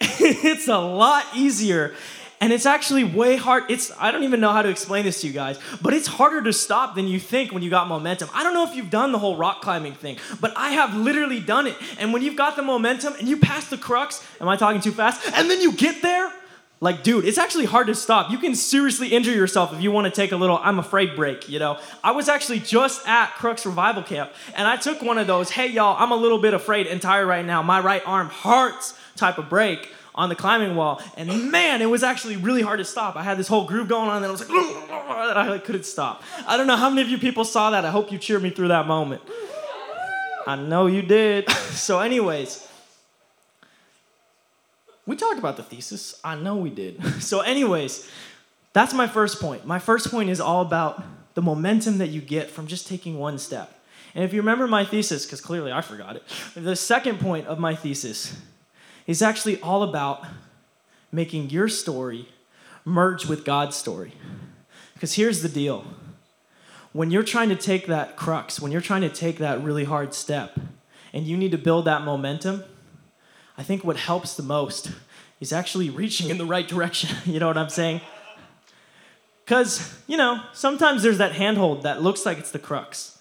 it's 0.01 0.69
a 0.69 0.79
lot 0.79 1.25
easier. 1.35 1.95
And 2.41 2.53
it's 2.53 2.67
actually 2.67 3.03
way 3.03 3.37
hard. 3.37 3.65
It's 3.69 3.91
I 3.99 4.13
don't 4.13 4.23
even 4.23 4.41
know 4.41 4.53
how 4.53 4.63
to 4.63 4.69
explain 4.69 5.05
this 5.05 5.23
to 5.23 5.27
you 5.27 5.33
guys, 5.33 5.59
but 5.83 5.93
it's 5.93 6.07
harder 6.07 6.41
to 6.43 6.53
stop 6.53 6.95
than 6.95 7.09
you 7.09 7.19
think 7.19 7.53
when 7.53 7.63
you 7.65 7.71
got 7.71 7.89
momentum. 7.89 8.29
I 8.33 8.45
don't 8.45 8.55
know 8.55 8.65
if 8.65 8.77
you've 8.77 8.91
done 8.91 9.11
the 9.11 9.19
whole 9.19 9.37
rock 9.37 9.61
climbing 9.61 9.95
thing, 9.95 10.19
but 10.41 10.57
I 10.57 10.71
have 10.71 10.95
literally 10.95 11.41
done 11.41 11.67
it. 11.67 11.75
And 11.99 12.13
when 12.13 12.23
you've 12.23 12.37
got 12.37 12.55
the 12.55 12.63
momentum 12.63 13.15
and 13.19 13.29
you 13.29 13.39
pass 13.39 13.69
the 13.69 13.77
crux, 13.77 14.25
am 14.41 14.49
I 14.49 14.57
talking 14.57 14.81
too 14.81 14.93
fast? 14.93 15.21
And 15.35 15.51
then 15.51 15.61
you 15.61 15.73
get 15.73 16.01
there, 16.01 16.33
like, 16.81 17.03
dude, 17.03 17.25
it's 17.25 17.39
actually 17.39 17.65
hard 17.65 17.89
to 17.89 17.95
stop. 17.95 18.31
You 18.31 18.39
can 18.39 18.55
seriously 18.55 19.09
injure 19.09 19.33
yourself 19.33 19.73
if 19.73 19.83
you 19.83 19.91
want 19.91 20.05
to 20.05 20.13
take 20.13 20.31
a 20.31 20.37
little 20.37 20.59
I'm 20.63 20.79
afraid 20.79 21.17
break, 21.17 21.49
you 21.49 21.59
know? 21.59 21.79
I 22.05 22.13
was 22.13 22.29
actually 22.29 22.61
just 22.61 23.07
at 23.07 23.35
Crux 23.35 23.67
Revival 23.67 24.05
Camp 24.05 24.31
and 24.55 24.69
I 24.69 24.77
took 24.77 25.03
one 25.03 25.19
of 25.19 25.27
those, 25.27 25.51
hey, 25.51 25.67
y'all, 25.67 25.97
I'm 25.99 26.13
a 26.13 26.17
little 26.17 26.39
bit 26.39 26.55
afraid 26.55 26.87
and 26.87 27.03
tired 27.03 27.27
right 27.27 27.45
now. 27.45 27.63
My 27.63 27.81
right 27.81 28.03
arm 28.07 28.29
hurts 28.29 28.97
type 29.17 29.39
of 29.39 29.49
break 29.49 29.91
on 30.15 30.29
the 30.29 30.37
climbing 30.37 30.77
wall. 30.77 31.03
And 31.17 31.51
man, 31.51 31.83
it 31.83 31.87
was 31.87 32.05
actually 32.05 32.37
really 32.37 32.63
hard 32.63 32.79
to 32.79 32.85
stop. 32.85 33.17
I 33.17 33.25
had 33.25 33.39
this 33.39 33.49
whole 33.49 33.65
groove 33.65 33.89
going 33.89 34.09
on 34.09 34.19
and 34.19 34.27
I 34.27 34.31
was 34.31 34.41
like, 34.41 34.51
I 34.51 35.49
like, 35.49 35.65
couldn't 35.65 35.85
stop. 35.85 36.23
I 36.47 36.57
don't 36.57 36.69
know 36.69 36.77
how 36.77 36.91
many 36.91 37.03
of 37.03 37.09
you 37.09 37.19
people 37.19 37.45
saw 37.45 37.71
that. 37.71 37.85
I 37.85 37.91
hope 37.91 38.13
you 38.13 38.19
cheered 38.19 38.43
me 38.43 38.51
through 38.51 38.69
that 38.69 38.87
moment. 38.87 39.23
I 40.47 40.55
know 40.55 40.87
you 40.87 41.03
did. 41.03 41.51
so, 41.51 42.01
anyways, 42.01 42.67
we 45.09 45.17
talked 45.17 45.39
about 45.39 45.57
the 45.57 45.63
thesis. 45.63 46.21
I 46.23 46.37
know 46.37 46.57
we 46.57 46.69
did. 46.69 47.03
So, 47.21 47.41
anyways, 47.41 48.09
that's 48.75 48.93
my 48.93 49.07
first 49.07 49.41
point. 49.41 49.67
My 49.67 49.79
first 49.79 50.11
point 50.11 50.29
is 50.29 50.39
all 50.39 50.61
about 50.61 51.03
the 51.33 51.41
momentum 51.41 51.97
that 51.99 52.09
you 52.09 52.21
get 52.21 52.51
from 52.51 52.67
just 52.67 52.87
taking 52.87 53.19
one 53.19 53.39
step. 53.39 53.73
And 54.15 54.23
if 54.23 54.35
you 54.35 54.41
remember 54.41 54.67
my 54.67 54.85
thesis, 54.85 55.25
because 55.25 55.41
clearly 55.41 55.73
I 55.73 55.81
forgot 55.81 56.17
it, 56.17 56.25
the 56.55 56.77
second 56.77 57.21
point 57.21 57.47
of 57.47 57.59
my 57.59 57.75
thesis 57.75 58.37
is 59.07 59.23
actually 59.23 59.59
all 59.63 59.83
about 59.83 60.27
making 61.11 61.49
your 61.49 61.69
story 61.69 62.29
merge 62.85 63.25
with 63.25 63.47
God's 63.47 63.77
story. 63.77 64.13
Because 64.93 65.15
here's 65.15 65.41
the 65.41 65.49
deal 65.49 65.87
when 66.93 67.11
you're 67.11 67.23
trying 67.23 67.49
to 67.49 67.57
take 67.57 67.87
that 67.87 68.17
crux, 68.17 68.61
when 68.61 68.73
you're 68.73 68.83
trying 68.83 69.03
to 69.03 69.11
take 69.11 69.39
that 69.39 69.63
really 69.63 69.85
hard 69.85 70.13
step, 70.13 70.59
and 71.15 71.27
you 71.27 71.37
need 71.39 71.53
to 71.53 71.59
build 71.59 71.87
that 71.87 72.03
momentum, 72.03 72.63
I 73.59 73.65
think 73.65 73.83
what 73.83 73.97
helps 73.97 74.37
the 74.37 74.45
most 74.45 74.93
is 75.41 75.53
actually 75.53 75.91
reaching 75.91 76.31
in 76.31 76.39
the 76.39 76.47
right 76.47 76.67
direction. 76.67 77.11
you 77.27 77.41
know 77.41 77.49
what 77.49 77.59
I'm 77.59 77.69
saying? 77.69 78.01
Because, 79.45 79.99
you 80.07 80.17
know, 80.17 80.43
sometimes 80.53 81.03
there's 81.03 81.19
that 81.19 81.33
handhold 81.33 81.83
that 81.83 82.03
looks 82.03 82.25
like 82.25 82.39
it's 82.39 82.53
the 82.53 82.59
crux, 82.59 83.19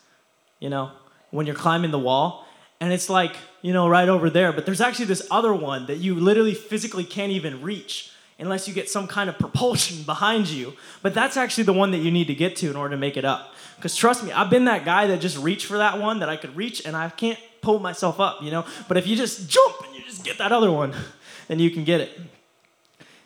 you 0.59 0.69
know, 0.69 0.91
when 1.31 1.47
you're 1.47 1.55
climbing 1.55 1.91
the 1.91 1.99
wall, 1.99 2.45
and 2.79 2.93
it's 2.93 3.09
like, 3.09 3.35
you 3.61 3.73
know, 3.73 3.87
right 3.87 4.07
over 4.07 4.29
there, 4.29 4.53
but 4.53 4.65
there's 4.65 4.81
actually 4.81 5.05
this 5.05 5.25
other 5.31 5.53
one 5.53 5.87
that 5.87 5.97
you 5.97 6.13
literally 6.15 6.53
physically 6.53 7.03
can't 7.03 7.31
even 7.31 7.61
reach 7.61 8.11
unless 8.39 8.67
you 8.67 8.73
get 8.73 8.87
some 8.89 9.07
kind 9.07 9.29
of 9.29 9.39
propulsion 9.39 10.03
behind 10.05 10.47
you. 10.47 10.73
But 11.01 11.15
that's 11.15 11.37
actually 11.37 11.63
the 11.63 11.73
one 11.73 11.91
that 11.91 11.99
you 11.99 12.11
need 12.11 12.27
to 12.27 12.35
get 12.35 12.55
to 12.57 12.69
in 12.69 12.75
order 12.75 12.91
to 12.91 12.99
make 12.99 13.17
it 13.17 13.25
up. 13.25 13.55
Because 13.77 13.95
trust 13.95 14.23
me, 14.23 14.31
I've 14.31 14.49
been 14.49 14.65
that 14.65 14.85
guy 14.85 15.07
that 15.07 15.21
just 15.21 15.37
reached 15.37 15.65
for 15.65 15.77
that 15.77 15.99
one 15.99 16.19
that 16.19 16.29
I 16.29 16.35
could 16.35 16.55
reach 16.55 16.85
and 16.85 16.95
I 16.95 17.09
can't 17.09 17.39
pull 17.67 17.79
myself 17.79 18.17
up, 18.21 18.41
you 18.41 18.49
know? 18.49 18.63
But 18.87 18.95
if 18.95 19.05
you 19.07 19.17
just 19.17 19.49
jump 19.49 19.85
and 19.85 19.93
you 19.93 20.01
just 20.03 20.23
get 20.23 20.37
that 20.37 20.53
other 20.53 20.71
one, 20.71 20.95
then 21.49 21.59
you 21.59 21.69
can 21.69 21.83
get 21.83 21.99
it. 21.99 22.17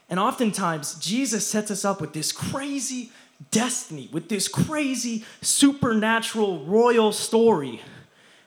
And 0.09 0.19
oftentimes, 0.19 0.95
Jesus 0.95 1.45
sets 1.45 1.69
us 1.69 1.85
up 1.85 2.01
with 2.01 2.13
this 2.13 2.31
crazy 2.31 3.11
destiny, 3.51 4.09
with 4.11 4.29
this 4.29 4.47
crazy 4.47 5.23
supernatural 5.43 6.65
royal 6.65 7.11
story 7.11 7.81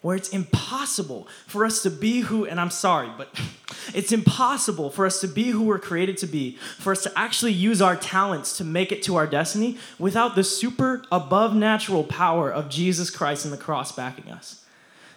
where 0.02 0.16
it's 0.16 0.30
impossible 0.30 1.28
for 1.46 1.64
us 1.64 1.80
to 1.85 1.90
be 1.90 2.22
who, 2.22 2.44
and 2.44 2.61
I'm 2.61 2.70
sorry, 2.70 3.11
but 3.16 3.28
it's 3.94 4.11
impossible 4.11 4.90
for 4.90 5.07
us 5.07 5.20
to 5.20 5.28
be 5.28 5.50
who 5.50 5.62
we're 5.62 5.78
created 5.78 6.18
to 6.18 6.26
be, 6.26 6.59
for 6.78 6.90
us 6.90 7.04
to 7.04 7.12
actually 7.16 7.52
use 7.52 7.80
our 7.80 7.94
talents 7.94 8.59
to 8.59 8.64
make 8.64 8.90
it 8.90 9.00
to 9.04 9.14
our 9.14 9.28
destiny 9.28 9.78
without 9.96 10.35
the 10.35 10.42
super 10.42 11.04
above 11.12 11.54
natural 11.54 12.02
power 12.02 12.52
of 12.52 12.68
Jesus 12.68 13.11
Christ 13.11 13.44
and 13.44 13.54
the 13.54 13.59
cross 13.59 13.92
backing 13.92 14.28
us. 14.33 14.63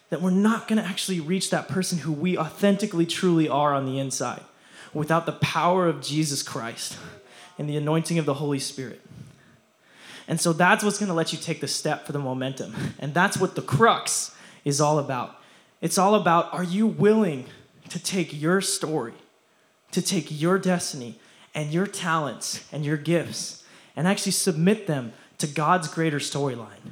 That 0.10 0.22
we're 0.22 0.30
not 0.30 0.68
gonna 0.68 0.84
actually 0.84 1.20
reach 1.20 1.50
that 1.50 1.68
person 1.68 2.00
who 2.00 2.14
we 2.14 2.38
authentically 2.38 3.06
truly 3.06 3.50
are 3.50 3.74
on 3.74 3.86
the 3.86 4.00
inside 4.00 4.44
without 4.94 5.26
the 5.26 5.34
power 5.34 5.88
of 5.88 6.02
Jesus 6.02 6.42
Christ 6.42 6.98
and 7.58 7.70
the 7.70 7.78
anointing 7.78 8.18
of 8.18 8.26
the 8.26 8.36
Holy 8.36 8.60
Spirit. 8.60 9.02
And 10.28 10.40
so 10.40 10.54
that's 10.54 10.84
what's 10.84 10.98
gonna 10.98 11.14
let 11.14 11.32
you 11.32 11.40
take 11.40 11.62
the 11.62 11.68
step 11.68 12.06
for 12.06 12.12
the 12.12 12.20
momentum. 12.20 12.74
And 13.00 13.14
that's 13.14 13.38
what 13.38 13.56
the 13.56 13.62
crux 13.62 14.36
is 14.66 14.82
all 14.82 15.00
about. 15.00 15.40
It's 15.82 15.98
all 15.98 16.16
about 16.16 16.54
are 16.54 16.64
you 16.64 16.88
willing 16.88 17.46
to 17.90 18.00
take 18.00 18.40
your 18.40 18.62
story, 18.62 19.14
to 19.92 20.02
take 20.02 20.28
your 20.30 20.58
destiny 20.58 21.20
and 21.54 21.72
your 21.72 21.88
talents 21.88 22.66
and 22.72 22.86
your 22.86 22.98
gifts 22.98 23.64
and 23.96 24.08
actually 24.08 24.34
submit 24.34 24.88
them 24.88 25.14
to 25.38 25.48
God's 25.48 25.88
greater 25.88 26.20
storyline? 26.20 26.92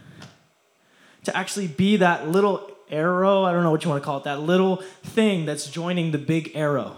To 1.23 1.35
actually 1.35 1.67
be 1.67 1.97
that 1.97 2.29
little 2.29 2.74
arrow, 2.89 3.43
I 3.43 3.51
don't 3.51 3.63
know 3.63 3.71
what 3.71 3.83
you 3.83 3.89
want 3.89 4.01
to 4.01 4.05
call 4.05 4.17
it, 4.17 4.23
that 4.23 4.41
little 4.41 4.77
thing 5.03 5.45
that's 5.45 5.69
joining 5.69 6.11
the 6.11 6.17
big 6.17 6.51
arrow. 6.55 6.97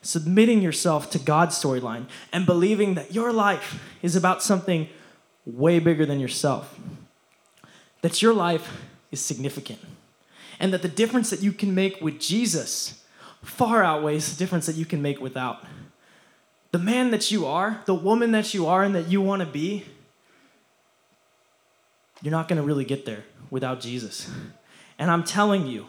Submitting 0.00 0.62
yourself 0.62 1.10
to 1.10 1.18
God's 1.18 1.56
storyline 1.56 2.06
and 2.32 2.44
believing 2.44 2.94
that 2.94 3.14
your 3.14 3.32
life 3.32 3.80
is 4.02 4.16
about 4.16 4.42
something 4.42 4.88
way 5.46 5.78
bigger 5.78 6.04
than 6.04 6.18
yourself. 6.18 6.78
That 8.00 8.20
your 8.20 8.34
life 8.34 8.82
is 9.12 9.20
significant 9.20 9.78
and 10.62 10.72
that 10.72 10.82
the 10.82 10.88
difference 10.88 11.28
that 11.30 11.42
you 11.42 11.52
can 11.52 11.74
make 11.74 12.00
with 12.00 12.20
Jesus 12.20 13.02
far 13.42 13.82
outweighs 13.82 14.32
the 14.32 14.38
difference 14.38 14.66
that 14.66 14.76
you 14.76 14.86
can 14.86 15.02
make 15.02 15.20
without. 15.20 15.64
The 16.70 16.78
man 16.78 17.10
that 17.10 17.32
you 17.32 17.46
are, 17.46 17.82
the 17.84 17.94
woman 17.94 18.30
that 18.30 18.54
you 18.54 18.66
are, 18.68 18.84
and 18.84 18.94
that 18.94 19.08
you 19.08 19.20
want 19.20 19.40
to 19.40 19.46
be, 19.46 19.84
you're 22.22 22.30
not 22.30 22.46
going 22.46 22.58
to 22.58 22.62
really 22.62 22.84
get 22.84 23.04
there 23.04 23.24
without 23.50 23.80
Jesus. 23.80 24.30
And 24.98 25.10
I'm 25.10 25.24
telling 25.24 25.66
you, 25.66 25.86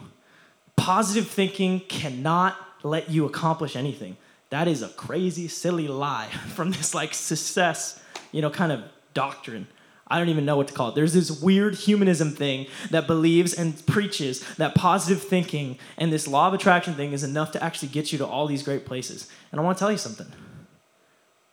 positive 0.76 1.28
thinking 1.28 1.80
cannot 1.80 2.56
let 2.82 3.10
you 3.10 3.24
accomplish 3.24 3.76
anything. 3.76 4.16
That 4.50 4.68
is 4.68 4.82
a 4.82 4.88
crazy, 4.88 5.48
silly 5.48 5.88
lie 5.88 6.28
from 6.54 6.70
this 6.70 6.94
like 6.94 7.14
success, 7.14 8.02
you 8.32 8.42
know, 8.42 8.50
kind 8.50 8.72
of 8.72 8.82
doctrine. 9.14 9.66
I 10.06 10.18
don't 10.18 10.28
even 10.28 10.44
know 10.44 10.56
what 10.56 10.68
to 10.68 10.74
call 10.74 10.90
it. 10.90 10.94
There's 10.94 11.14
this 11.14 11.40
weird 11.40 11.74
humanism 11.74 12.30
thing 12.30 12.66
that 12.90 13.06
believes 13.06 13.54
and 13.54 13.84
preaches 13.86 14.46
that 14.56 14.74
positive 14.74 15.22
thinking 15.22 15.78
and 15.96 16.12
this 16.12 16.28
law 16.28 16.48
of 16.48 16.54
attraction 16.54 16.94
thing 16.94 17.12
is 17.12 17.24
enough 17.24 17.52
to 17.52 17.64
actually 17.64 17.88
get 17.88 18.12
you 18.12 18.18
to 18.18 18.26
all 18.26 18.46
these 18.46 18.62
great 18.62 18.84
places. 18.84 19.28
And 19.50 19.60
I 19.60 19.64
want 19.64 19.78
to 19.78 19.80
tell 19.80 19.90
you 19.90 19.98
something. 19.98 20.26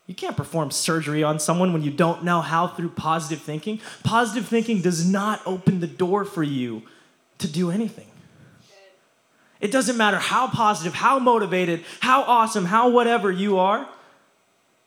You 0.06 0.16
can't 0.16 0.36
perform 0.36 0.72
surgery 0.72 1.24
on 1.24 1.40
someone 1.40 1.72
when 1.72 1.84
you 1.84 1.92
don't 1.92 2.26
know 2.26 2.42
how 2.42 2.68
through 2.68 2.90
positive 2.90 3.42
thinking. 3.42 3.80
Positive 4.04 4.46
thinking 4.46 4.82
does 4.82 5.10
not 5.10 5.42
open 5.46 5.80
the 5.80 5.88
door 5.88 6.26
for 6.26 6.44
you 6.44 6.84
to 7.42 7.48
do 7.48 7.72
anything. 7.72 8.08
It 9.60 9.72
doesn't 9.72 9.96
matter 9.96 10.18
how 10.18 10.48
positive, 10.48 10.96
how 10.96 11.20
motivated, 11.20 11.84
how 12.00 12.24
awesome, 12.24 12.66
how 12.66 12.90
whatever 12.90 13.32
you 13.32 13.60
are. 13.60 13.88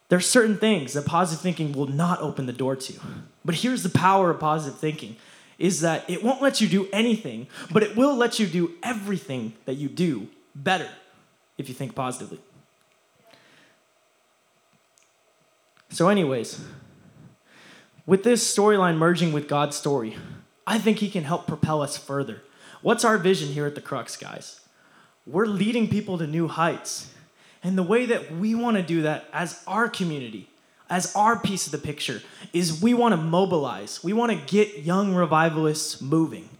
There's 0.08 0.26
certain 0.26 0.58
things 0.58 0.94
that 0.94 1.06
positive 1.06 1.40
thinking 1.40 1.72
will 1.72 1.86
not 1.86 2.20
open 2.20 2.46
the 2.46 2.52
door 2.52 2.74
to. 2.76 2.94
But 3.44 3.56
here's 3.56 3.82
the 3.82 3.88
power 3.88 4.30
of 4.30 4.40
positive 4.40 4.78
thinking 4.78 5.16
is 5.56 5.80
that 5.82 6.08
it 6.10 6.22
won't 6.22 6.42
let 6.42 6.60
you 6.60 6.68
do 6.68 6.88
anything, 6.92 7.46
but 7.70 7.84
it 7.84 7.96
will 7.96 8.16
let 8.16 8.40
you 8.40 8.46
do 8.46 8.72
everything 8.82 9.52
that 9.66 9.74
you 9.74 9.88
do 9.88 10.28
better 10.54 10.88
if 11.56 11.68
you 11.68 11.74
think 11.74 11.94
positively. 11.94 12.40
So, 15.90 16.08
anyways, 16.08 16.60
with 18.04 18.24
this 18.24 18.42
storyline 18.44 18.96
merging 18.96 19.32
with 19.32 19.46
God's 19.46 19.76
story, 19.76 20.16
I 20.66 20.78
think 20.78 20.98
He 20.98 21.10
can 21.10 21.24
help 21.24 21.46
propel 21.46 21.82
us 21.82 21.96
further. 21.96 22.42
What's 22.82 23.04
our 23.04 23.18
vision 23.18 23.48
here 23.48 23.66
at 23.66 23.74
the 23.74 23.80
Crux, 23.80 24.16
guys? 24.16 24.60
We're 25.26 25.46
leading 25.46 25.88
people 25.88 26.18
to 26.18 26.26
new 26.26 26.48
heights. 26.48 27.10
And 27.62 27.78
the 27.78 27.82
way 27.82 28.04
that 28.06 28.30
we 28.32 28.54
want 28.54 28.76
to 28.76 28.82
do 28.82 29.02
that 29.02 29.24
as 29.32 29.62
our 29.66 29.88
community, 29.88 30.50
as 30.90 31.14
our 31.16 31.38
piece 31.38 31.66
of 31.66 31.72
the 31.72 31.78
picture, 31.78 32.20
is 32.52 32.82
we 32.82 32.92
want 32.92 33.12
to 33.12 33.16
mobilize. 33.16 34.04
We 34.04 34.12
want 34.12 34.32
to 34.32 34.38
get 34.46 34.80
young 34.80 35.14
revivalists 35.14 36.02
moving. 36.02 36.50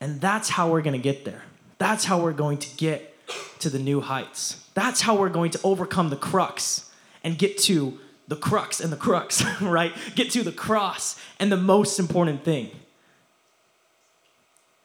And 0.00 0.20
that's 0.20 0.48
how 0.48 0.70
we're 0.70 0.82
going 0.82 1.00
to 1.00 1.02
get 1.02 1.24
there. 1.24 1.44
That's 1.78 2.04
how 2.04 2.20
we're 2.20 2.32
going 2.32 2.58
to 2.58 2.76
get 2.76 3.14
to 3.60 3.70
the 3.70 3.78
new 3.78 4.00
heights. 4.00 4.64
That's 4.74 5.02
how 5.02 5.16
we're 5.16 5.28
going 5.28 5.50
to 5.52 5.60
overcome 5.62 6.10
the 6.10 6.16
crux 6.16 6.90
and 7.22 7.38
get 7.38 7.58
to 7.58 7.98
the 8.28 8.36
crux 8.36 8.78
and 8.78 8.92
the 8.92 8.96
crux, 8.96 9.42
right? 9.60 9.92
Get 10.14 10.30
to 10.32 10.42
the 10.42 10.52
cross 10.52 11.18
and 11.40 11.50
the 11.50 11.56
most 11.56 11.98
important 11.98 12.44
thing. 12.44 12.70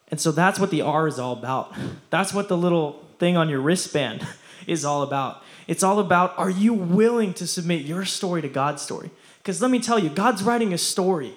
And 0.10 0.20
so 0.20 0.32
that's 0.32 0.60
what 0.60 0.72
the 0.72 0.82
R 0.82 1.08
is 1.08 1.20
all 1.20 1.34
about. 1.34 1.76
That's 2.10 2.34
what 2.34 2.48
the 2.48 2.58
little 2.58 3.06
thing 3.20 3.36
on 3.36 3.50
your 3.50 3.60
wristband 3.60 4.26
is 4.68 4.86
all 4.86 5.02
about. 5.02 5.44
It's 5.68 5.84
all 5.84 6.00
about 6.00 6.38
are 6.38 6.50
you 6.50 6.74
willing 6.74 7.34
to 7.36 7.48
submit 7.48 7.82
your 7.82 8.06
story 8.06 8.42
to 8.42 8.50
God's 8.50 8.82
story? 8.82 9.12
Because 9.38 9.62
let 9.62 9.72
me 9.72 9.80
tell 9.80 10.00
you, 10.00 10.10
God's 10.10 10.42
writing 10.44 10.74
a 10.74 10.78
story, 10.78 11.34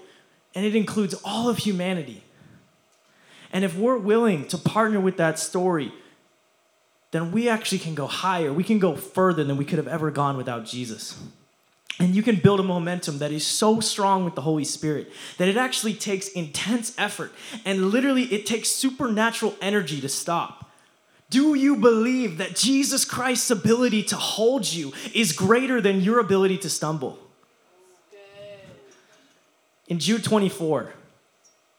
and 0.55 0.65
it 0.65 0.77
includes 0.77 1.15
all 1.25 1.49
of 1.49 1.59
humanity. 1.59 2.23
And 3.53 3.65
if 3.65 3.77
we're 3.77 3.99
willing 3.99 4.47
to 4.49 4.59
partner 4.59 5.01
with 5.01 5.17
that 5.17 5.39
story, 5.39 5.93
then 7.11 7.33
we 7.33 7.49
actually 7.49 7.79
can 7.79 7.95
go 7.95 8.07
higher. 8.07 8.53
We 8.53 8.63
can 8.63 8.79
go 8.79 8.95
further 8.95 9.43
than 9.43 9.57
we 9.57 9.65
could 9.65 9.79
have 9.79 9.89
ever 9.89 10.11
gone 10.11 10.37
without 10.37 10.67
Jesus. 10.67 11.19
And 11.99 12.15
you 12.15 12.23
can 12.23 12.37
build 12.37 12.61
a 12.61 12.63
momentum 12.63 13.19
that 13.19 13.33
is 13.33 13.47
so 13.47 13.81
strong 13.81 14.25
with 14.25 14.35
the 14.35 14.43
Holy 14.43 14.65
Spirit 14.65 15.11
that 15.39 15.49
it 15.49 15.57
actually 15.57 15.95
takes 15.95 16.29
intense 16.29 16.95
effort 16.99 17.33
and 17.65 17.87
literally 17.87 18.25
it 18.25 18.45
takes 18.45 18.69
supernatural 18.69 19.55
energy 19.63 20.01
to 20.03 20.09
stop. 20.09 20.71
Do 21.31 21.55
you 21.55 21.77
believe 21.77 22.39
that 22.39 22.55
Jesus 22.55 23.05
Christ's 23.05 23.51
ability 23.51 24.03
to 24.05 24.17
hold 24.17 24.71
you 24.71 24.93
is 25.15 25.33
greater 25.33 25.81
than 25.81 26.01
your 26.01 26.21
ability 26.21 26.59
to 26.59 26.71
stumble? 26.71 27.19
In 29.89 29.99
Jude 29.99 30.25
24, 30.25 30.93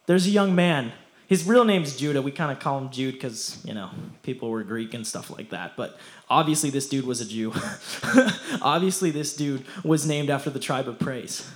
there's 0.06 0.25
a 0.25 0.32
young 0.32 0.56
man. 0.56 0.93
His 1.28 1.46
real 1.46 1.66
name's 1.66 1.96
Judah. 1.98 2.22
We 2.22 2.32
kind 2.32 2.52
of 2.52 2.60
call 2.60 2.78
him 2.78 2.90
Jude 2.90 3.13
because, 3.13 3.62
you 3.66 3.74
know, 3.74 3.90
people 4.24 4.50
were 4.50 4.63
Greek 4.63 4.94
and 4.94 5.06
stuff 5.06 5.30
like 5.30 5.50
that. 5.50 5.76
But 5.76 5.98
obviously, 6.30 6.70
this 6.70 6.88
dude 6.88 7.06
was 7.06 7.22
a 7.22 7.26
Jew. 7.26 7.54
obviously, 8.62 9.12
this 9.12 9.36
dude 9.36 9.66
was 9.84 10.08
named 10.08 10.30
after 10.30 10.50
the 10.50 10.60
tribe 10.60 10.88
of 10.88 11.00
praise. 11.00 11.50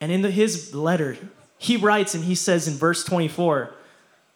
And 0.00 0.10
in 0.10 0.22
the, 0.22 0.30
his 0.30 0.74
letter, 0.74 1.18
he 1.58 1.76
writes 1.76 2.14
and 2.14 2.24
he 2.24 2.34
says 2.34 2.66
in 2.66 2.74
verse 2.74 3.04
24, 3.04 3.74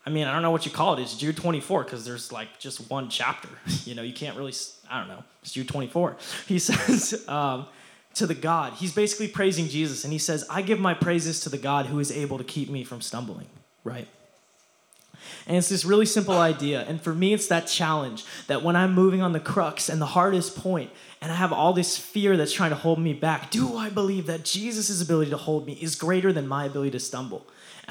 I 0.07 0.11
mean, 0.11 0.27
I 0.27 0.33
don't 0.33 0.43
know 0.43 0.51
what 0.51 0.67
you 0.67 0.73
call 0.73 0.95
it. 0.95 1.01
It's 1.01 1.17
Jude 1.17 1.37
24 1.37 1.85
because 1.85 2.05
there's 2.05 2.31
like 2.31 2.59
just 2.59 2.91
one 2.91 3.09
chapter. 3.09 3.49
You 3.85 3.95
know, 3.95 4.03
you 4.03 4.15
can't 4.15 4.37
really, 4.37 4.53
I 4.91 4.99
don't 4.99 5.09
know. 5.09 5.25
It's 5.43 5.53
Jude 5.53 5.69
24. 5.69 6.17
He 6.47 6.59
says 6.59 7.27
um, 7.29 7.67
to 8.15 8.27
the 8.27 8.35
God, 8.35 8.75
he's 8.75 8.93
basically 8.95 9.29
praising 9.29 9.69
Jesus 9.69 10.05
and 10.05 10.13
he 10.13 10.19
says, 10.19 10.45
I 10.49 10.63
give 10.63 10.81
my 10.81 10.95
praises 10.95 11.41
to 11.41 11.49
the 11.49 11.59
God 11.59 11.87
who 11.87 11.99
is 11.99 12.11
able 12.11 12.39
to 12.39 12.45
keep 12.45 12.71
me 12.71 12.83
from 12.83 13.01
stumbling, 13.01 13.47
right? 13.85 14.09
And 15.47 15.57
it's 15.57 15.69
this 15.69 15.85
really 15.85 16.07
simple 16.07 16.39
idea. 16.39 16.83
And 16.83 17.01
for 17.01 17.15
me, 17.15 17.33
it's 17.33 17.47
that 17.49 17.67
challenge 17.67 18.25
that 18.47 18.63
when 18.63 18.77
I'm 18.77 18.95
moving 18.95 19.23
on 19.23 19.33
the 19.33 19.41
crux 19.41 19.89
and 19.89 20.01
the 20.01 20.07
hardest 20.07 20.57
point, 20.57 20.91
and 21.21 21.31
I 21.31 21.37
have 21.37 21.53
all 21.53 21.73
this 21.73 21.97
fear 21.97 22.37
that's 22.37 22.53
trying 22.53 22.71
to 22.71 22.77
hold 22.77 22.99
me 22.99 23.13
back, 23.13 23.51
do 23.51 23.77
I 23.77 23.91
believe 23.91 24.27
that 24.27 24.45
Jesus' 24.45 25.03
ability 25.03 25.31
to 25.31 25.37
hold 25.37 25.67
me 25.67 25.75
is 25.75 25.95
greater 25.95 26.33
than 26.33 26.49
my 26.49 26.65
ability 26.65 26.93
to 26.93 27.01
stumble? 27.01 27.47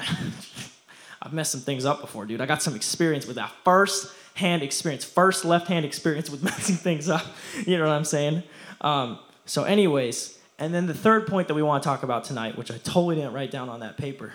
I've 1.22 1.32
messed 1.32 1.52
some 1.52 1.62
things 1.62 1.84
up 1.84 2.00
before, 2.00 2.26
dude. 2.26 2.40
I 2.40 2.46
got 2.46 2.62
some 2.62 2.76
experience 2.76 3.26
with 3.26 3.36
that 3.36 3.50
first 3.64 4.12
hand 4.34 4.62
experience, 4.62 5.04
first 5.04 5.44
left 5.44 5.68
hand 5.68 5.84
experience 5.84 6.28
with 6.28 6.42
messing 6.44 6.76
things 6.76 7.08
up. 7.08 7.24
You 7.66 7.78
know 7.78 7.84
what 7.84 7.92
I'm 7.92 8.04
saying? 8.04 8.42
Um, 8.80 9.18
so, 9.46 9.64
anyways, 9.64 10.38
and 10.58 10.74
then 10.74 10.86
the 10.86 10.94
third 10.94 11.26
point 11.26 11.48
that 11.48 11.54
we 11.54 11.62
want 11.62 11.82
to 11.82 11.88
talk 11.88 12.02
about 12.02 12.24
tonight, 12.24 12.58
which 12.58 12.70
I 12.70 12.78
totally 12.78 13.16
didn't 13.16 13.32
write 13.32 13.50
down 13.50 13.68
on 13.68 13.80
that 13.80 13.96
paper, 13.96 14.32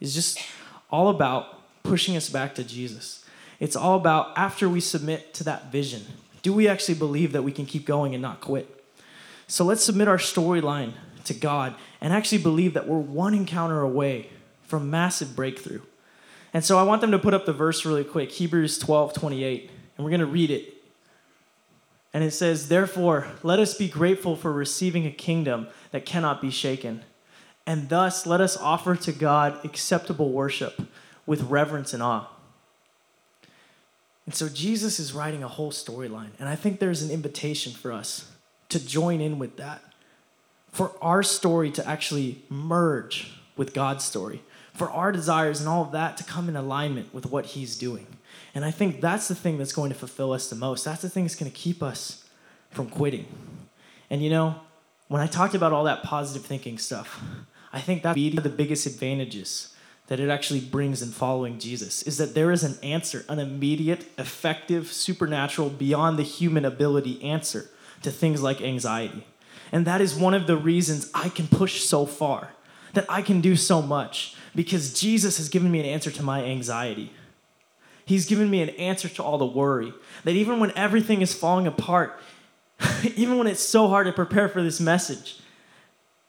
is 0.00 0.14
just 0.14 0.38
all 0.90 1.08
about 1.08 1.60
pushing 1.82 2.16
us 2.16 2.28
back 2.28 2.54
to 2.56 2.64
Jesus. 2.64 3.24
It's 3.58 3.76
all 3.76 3.96
about 3.96 4.36
after 4.36 4.68
we 4.68 4.80
submit 4.80 5.32
to 5.34 5.44
that 5.44 5.72
vision, 5.72 6.04
do 6.42 6.52
we 6.52 6.68
actually 6.68 6.94
believe 6.94 7.32
that 7.32 7.42
we 7.42 7.52
can 7.52 7.66
keep 7.66 7.86
going 7.86 8.14
and 8.14 8.22
not 8.22 8.40
quit? 8.40 8.84
So 9.48 9.64
let's 9.64 9.84
submit 9.84 10.08
our 10.08 10.18
storyline 10.18 10.92
to 11.24 11.34
God 11.34 11.74
and 12.00 12.12
actually 12.12 12.38
believe 12.38 12.74
that 12.74 12.86
we're 12.86 12.98
one 12.98 13.34
encounter 13.34 13.80
away 13.80 14.30
from 14.62 14.90
massive 14.90 15.34
breakthrough. 15.34 15.82
And 16.52 16.64
so 16.64 16.78
I 16.78 16.82
want 16.82 17.00
them 17.00 17.10
to 17.12 17.18
put 17.18 17.34
up 17.34 17.46
the 17.46 17.52
verse 17.52 17.84
really 17.84 18.04
quick 18.04 18.32
Hebrews 18.32 18.78
12 18.78 19.12
28, 19.12 19.70
and 19.96 20.04
we're 20.04 20.10
going 20.10 20.20
to 20.20 20.26
read 20.26 20.50
it. 20.50 20.74
And 22.12 22.24
it 22.24 22.30
says, 22.30 22.68
Therefore, 22.68 23.26
let 23.42 23.58
us 23.58 23.74
be 23.74 23.88
grateful 23.88 24.36
for 24.36 24.52
receiving 24.52 25.06
a 25.06 25.10
kingdom 25.10 25.68
that 25.90 26.06
cannot 26.06 26.40
be 26.40 26.50
shaken. 26.50 27.02
And 27.66 27.88
thus, 27.88 28.26
let 28.26 28.40
us 28.40 28.56
offer 28.56 28.94
to 28.94 29.12
God 29.12 29.64
acceptable 29.64 30.30
worship 30.30 30.80
with 31.26 31.42
reverence 31.42 31.92
and 31.92 32.02
awe. 32.02 32.28
And 34.24 34.34
so, 34.34 34.48
Jesus 34.48 34.98
is 34.98 35.12
writing 35.12 35.42
a 35.42 35.48
whole 35.48 35.72
storyline. 35.72 36.30
And 36.38 36.48
I 36.48 36.56
think 36.56 36.78
there's 36.78 37.02
an 37.02 37.10
invitation 37.10 37.72
for 37.72 37.92
us 37.92 38.30
to 38.68 38.84
join 38.84 39.20
in 39.20 39.38
with 39.38 39.56
that, 39.56 39.82
for 40.70 40.92
our 41.00 41.22
story 41.22 41.70
to 41.72 41.86
actually 41.86 42.42
merge 42.48 43.32
with 43.56 43.72
God's 43.72 44.04
story, 44.04 44.42
for 44.74 44.90
our 44.90 45.12
desires 45.12 45.60
and 45.60 45.68
all 45.68 45.82
of 45.82 45.92
that 45.92 46.16
to 46.18 46.24
come 46.24 46.48
in 46.48 46.56
alignment 46.56 47.14
with 47.14 47.26
what 47.26 47.46
He's 47.46 47.76
doing. 47.76 48.06
And 48.54 48.64
I 48.64 48.70
think 48.70 49.00
that's 49.00 49.28
the 49.28 49.34
thing 49.34 49.58
that's 49.58 49.72
going 49.72 49.90
to 49.90 49.98
fulfill 49.98 50.32
us 50.32 50.48
the 50.48 50.56
most. 50.56 50.84
That's 50.84 51.02
the 51.02 51.08
thing 51.08 51.24
that's 51.24 51.36
going 51.36 51.50
to 51.50 51.56
keep 51.56 51.82
us 51.82 52.24
from 52.70 52.88
quitting. 52.88 53.26
And 54.10 54.22
you 54.22 54.30
know, 54.30 54.56
when 55.08 55.22
I 55.22 55.26
talked 55.26 55.54
about 55.54 55.72
all 55.72 55.84
that 55.84 56.02
positive 56.02 56.44
thinking 56.44 56.78
stuff, 56.78 57.22
I 57.76 57.80
think 57.80 58.02
that's 58.02 58.18
one 58.18 58.38
of 58.38 58.42
the 58.42 58.48
biggest 58.48 58.86
advantages 58.86 59.74
that 60.06 60.18
it 60.18 60.30
actually 60.30 60.60
brings 60.60 61.02
in 61.02 61.10
following 61.10 61.58
Jesus 61.58 62.02
is 62.04 62.16
that 62.16 62.34
there 62.34 62.50
is 62.50 62.64
an 62.64 62.78
answer, 62.82 63.26
an 63.28 63.38
immediate, 63.38 64.06
effective, 64.16 64.90
supernatural, 64.90 65.68
beyond 65.68 66.18
the 66.18 66.22
human 66.22 66.64
ability 66.64 67.22
answer 67.22 67.68
to 68.00 68.10
things 68.10 68.42
like 68.42 68.62
anxiety. 68.62 69.26
And 69.72 69.86
that 69.86 70.00
is 70.00 70.14
one 70.14 70.32
of 70.32 70.46
the 70.46 70.56
reasons 70.56 71.10
I 71.12 71.28
can 71.28 71.48
push 71.48 71.82
so 71.82 72.06
far, 72.06 72.54
that 72.94 73.04
I 73.10 73.20
can 73.20 73.42
do 73.42 73.56
so 73.56 73.82
much, 73.82 74.36
because 74.54 74.98
Jesus 74.98 75.36
has 75.36 75.50
given 75.50 75.70
me 75.70 75.80
an 75.80 75.84
answer 75.84 76.10
to 76.12 76.22
my 76.22 76.42
anxiety. 76.44 77.12
He's 78.06 78.24
given 78.24 78.48
me 78.48 78.62
an 78.62 78.70
answer 78.70 79.10
to 79.10 79.22
all 79.22 79.36
the 79.36 79.44
worry. 79.44 79.92
That 80.24 80.30
even 80.30 80.60
when 80.60 80.72
everything 80.78 81.20
is 81.20 81.34
falling 81.34 81.66
apart, 81.66 82.18
even 83.16 83.36
when 83.36 83.46
it's 83.46 83.60
so 83.60 83.88
hard 83.88 84.06
to 84.06 84.14
prepare 84.14 84.48
for 84.48 84.62
this 84.62 84.80
message, 84.80 85.40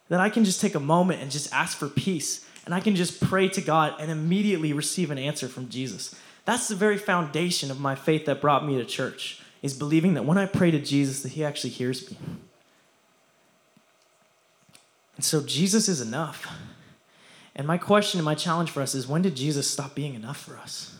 that 0.10 0.20
I 0.20 0.30
can 0.30 0.46
just 0.46 0.62
take 0.62 0.76
a 0.76 0.80
moment 0.80 1.22
and 1.22 1.32
just 1.32 1.54
ask 1.54 1.78
for 1.78 1.88
peace 1.88 2.46
and 2.65 2.76
I 2.76 2.80
can 2.82 2.96
just 2.96 3.22
pray 3.22 3.48
to 3.50 3.62
God 3.62 3.96
and 4.00 4.12
immediately 4.12 4.74
receive 4.74 5.10
an 5.10 5.17
answer 5.17 5.48
from 5.48 5.70
Jesus. 5.70 6.13
That's 6.43 6.67
the 6.67 6.76
very 6.76 6.98
foundation 6.98 7.72
of 7.72 7.80
my 7.80 7.96
faith 7.96 8.26
that 8.26 8.41
brought 8.41 8.65
me 8.65 8.78
to 8.78 8.86
church, 8.86 9.41
is 9.62 9.74
believing 9.74 10.15
that 10.15 10.26
when 10.26 10.38
I 10.38 10.46
pray 10.46 10.72
to 10.72 10.80
Jesus, 10.80 11.24
that 11.24 11.32
He 11.34 11.46
actually 11.46 11.70
hears 11.70 12.12
me. 12.12 12.17
And 15.15 15.26
so 15.26 15.41
Jesus 15.41 15.88
is 15.88 16.02
enough. 16.02 16.48
And 17.56 17.65
my 17.65 17.78
question 17.78 18.20
and 18.20 18.26
my 18.26 18.36
challenge 18.36 18.70
for 18.70 18.82
us 18.82 18.93
is 18.93 19.08
when 19.08 19.22
did 19.22 19.36
Jesus 19.36 19.70
stop 19.70 19.96
being 19.96 20.13
enough 20.13 20.38
for 20.38 20.58
us? 20.58 20.98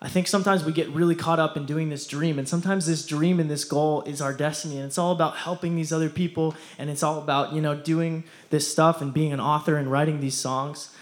I 0.00 0.08
think 0.08 0.28
sometimes 0.28 0.62
we 0.62 0.72
get 0.72 0.88
really 0.90 1.14
caught 1.14 1.38
up 1.38 1.56
in 1.56 1.64
doing 1.64 1.88
this 1.88 2.06
dream, 2.06 2.38
and 2.38 2.46
sometimes 2.46 2.86
this 2.86 3.06
dream 3.06 3.40
and 3.40 3.50
this 3.50 3.64
goal 3.64 4.02
is 4.02 4.20
our 4.20 4.34
destiny, 4.34 4.76
and 4.76 4.84
it's 4.84 4.98
all 4.98 5.12
about 5.12 5.36
helping 5.36 5.74
these 5.74 5.92
other 5.92 6.10
people, 6.10 6.54
and 6.78 6.90
it's 6.90 7.02
all 7.02 7.18
about, 7.18 7.54
you 7.54 7.62
know, 7.62 7.74
doing 7.74 8.24
this 8.50 8.70
stuff 8.70 9.00
and 9.00 9.14
being 9.14 9.32
an 9.32 9.40
author 9.40 9.76
and 9.76 9.90
writing 9.90 10.20
these 10.20 10.36
songs. 10.36 10.94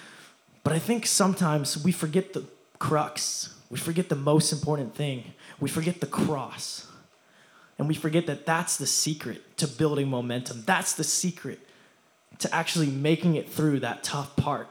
But 0.63 0.73
I 0.73 0.79
think 0.79 1.07
sometimes 1.07 1.83
we 1.83 1.91
forget 1.91 2.35
the 2.35 2.45
crux. 2.79 3.55
We 3.69 3.79
forget 3.79 4.09
the 4.09 4.17
most 4.17 4.53
important 4.53 4.95
thing. 4.95 5.35
We 5.59 5.69
forget 5.69 6.01
the 6.01 6.07
cross. 6.07 6.87
And 7.79 7.89
we 7.89 7.95
forget 7.95 8.27
that 8.27 8.47
that's 8.47 8.77
the 8.77 8.87
secret 8.87 9.57
to 9.57 9.67
building 9.67 10.09
momentum. 10.09 10.63
That's 10.65 10.93
the 10.93 11.03
secret 11.05 11.59
to 12.39 12.55
actually 12.55 12.87
making 12.87 13.35
it 13.35 13.51
through 13.51 13.81
that 13.81 14.05
tough 14.05 14.37
part. 14.37 14.69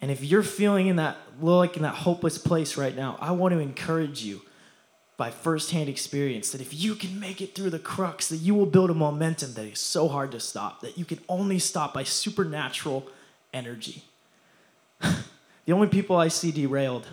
And 0.00 0.10
if 0.10 0.22
you're 0.22 0.42
feeling 0.42 0.88
in 0.88 0.96
that 0.96 1.16
like 1.40 1.76
in 1.76 1.82
that 1.82 1.94
hopeless 1.94 2.38
place 2.38 2.76
right 2.76 2.94
now, 2.94 3.16
I 3.20 3.32
want 3.32 3.52
to 3.52 3.58
encourage 3.58 4.22
you 4.22 4.42
by 5.16 5.30
firsthand 5.30 5.88
experience 5.88 6.52
that 6.52 6.60
if 6.60 6.74
you 6.74 6.94
can 6.94 7.18
make 7.18 7.40
it 7.40 7.54
through 7.54 7.70
the 7.70 7.78
crux, 7.78 8.28
that 8.28 8.36
you 8.36 8.54
will 8.54 8.66
build 8.66 8.90
a 8.90 8.94
momentum 8.94 9.54
that 9.54 9.64
is 9.64 9.80
so 9.80 10.08
hard 10.08 10.30
to 10.32 10.40
stop, 10.40 10.80
that 10.80 10.98
you 10.98 11.04
can 11.04 11.18
only 11.28 11.58
stop 11.58 11.94
by 11.94 12.02
supernatural 12.02 13.08
energy. 13.54 14.04
the 15.00 15.72
only 15.72 15.88
people 15.88 16.16
I 16.16 16.28
see 16.28 16.52
derailed 16.52 17.06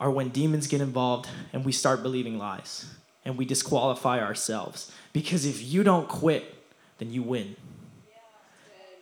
are 0.00 0.10
when 0.10 0.30
demons 0.30 0.66
get 0.66 0.80
involved 0.80 1.28
and 1.52 1.64
we 1.64 1.72
start 1.72 2.02
believing 2.02 2.38
lies 2.38 2.86
and 3.24 3.36
we 3.36 3.44
disqualify 3.44 4.20
ourselves. 4.20 4.92
Because 5.12 5.44
if 5.44 5.62
you 5.62 5.82
don't 5.82 6.08
quit, 6.08 6.54
then 6.98 7.12
you 7.12 7.22
win. 7.22 7.56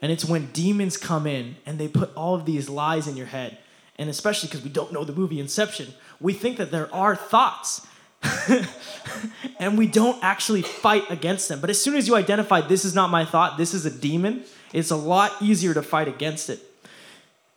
And 0.02 0.12
it's 0.12 0.24
when 0.24 0.46
demons 0.52 0.96
come 0.96 1.26
in 1.26 1.56
and 1.64 1.78
they 1.78 1.88
put 1.88 2.14
all 2.14 2.34
of 2.34 2.44
these 2.44 2.68
lies 2.68 3.08
in 3.08 3.16
your 3.16 3.26
head. 3.26 3.58
And 3.96 4.10
especially 4.10 4.48
because 4.48 4.62
we 4.62 4.70
don't 4.70 4.92
know 4.92 5.04
the 5.04 5.12
movie 5.12 5.40
Inception, 5.40 5.94
we 6.20 6.32
think 6.32 6.58
that 6.58 6.70
there 6.70 6.92
are 6.94 7.14
thoughts. 7.14 7.86
and 9.58 9.78
we 9.78 9.86
don't 9.86 10.22
actually 10.22 10.62
fight 10.62 11.10
against 11.10 11.48
them. 11.48 11.60
But 11.60 11.70
as 11.70 11.80
soon 11.80 11.94
as 11.94 12.08
you 12.08 12.16
identify 12.16 12.60
this 12.60 12.84
is 12.84 12.94
not 12.94 13.10
my 13.10 13.24
thought, 13.24 13.58
this 13.58 13.74
is 13.74 13.86
a 13.86 13.90
demon, 13.90 14.44
it's 14.72 14.90
a 14.90 14.96
lot 14.96 15.32
easier 15.40 15.74
to 15.74 15.82
fight 15.82 16.08
against 16.08 16.50
it. 16.50 16.60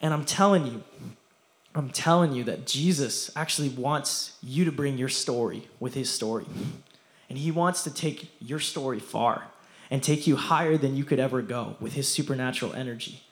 And 0.02 0.14
I'm 0.14 0.26
telling 0.26 0.68
you, 0.68 0.84
I'm 1.74 1.90
telling 1.90 2.34
you 2.34 2.44
that 2.46 2.66
Jesus 2.66 3.32
actually 3.36 3.70
wants 3.70 4.38
you 4.44 4.66
to 4.66 4.72
bring 4.72 4.98
your 4.98 5.10
story 5.10 5.68
with 5.80 5.94
his 5.94 6.10
story. 6.10 6.46
And 7.30 7.38
he 7.38 7.52
wants 7.52 7.84
to 7.84 7.94
take 7.94 8.30
your 8.40 8.60
story 8.60 9.00
far 9.00 9.46
and 9.90 10.04
take 10.04 10.28
you 10.28 10.36
higher 10.36 10.78
than 10.78 10.96
you 10.96 11.04
could 11.04 11.20
ever 11.20 11.42
go 11.42 11.76
with 11.80 11.94
his 11.94 12.08
supernatural 12.08 12.74
energy. 12.74 13.24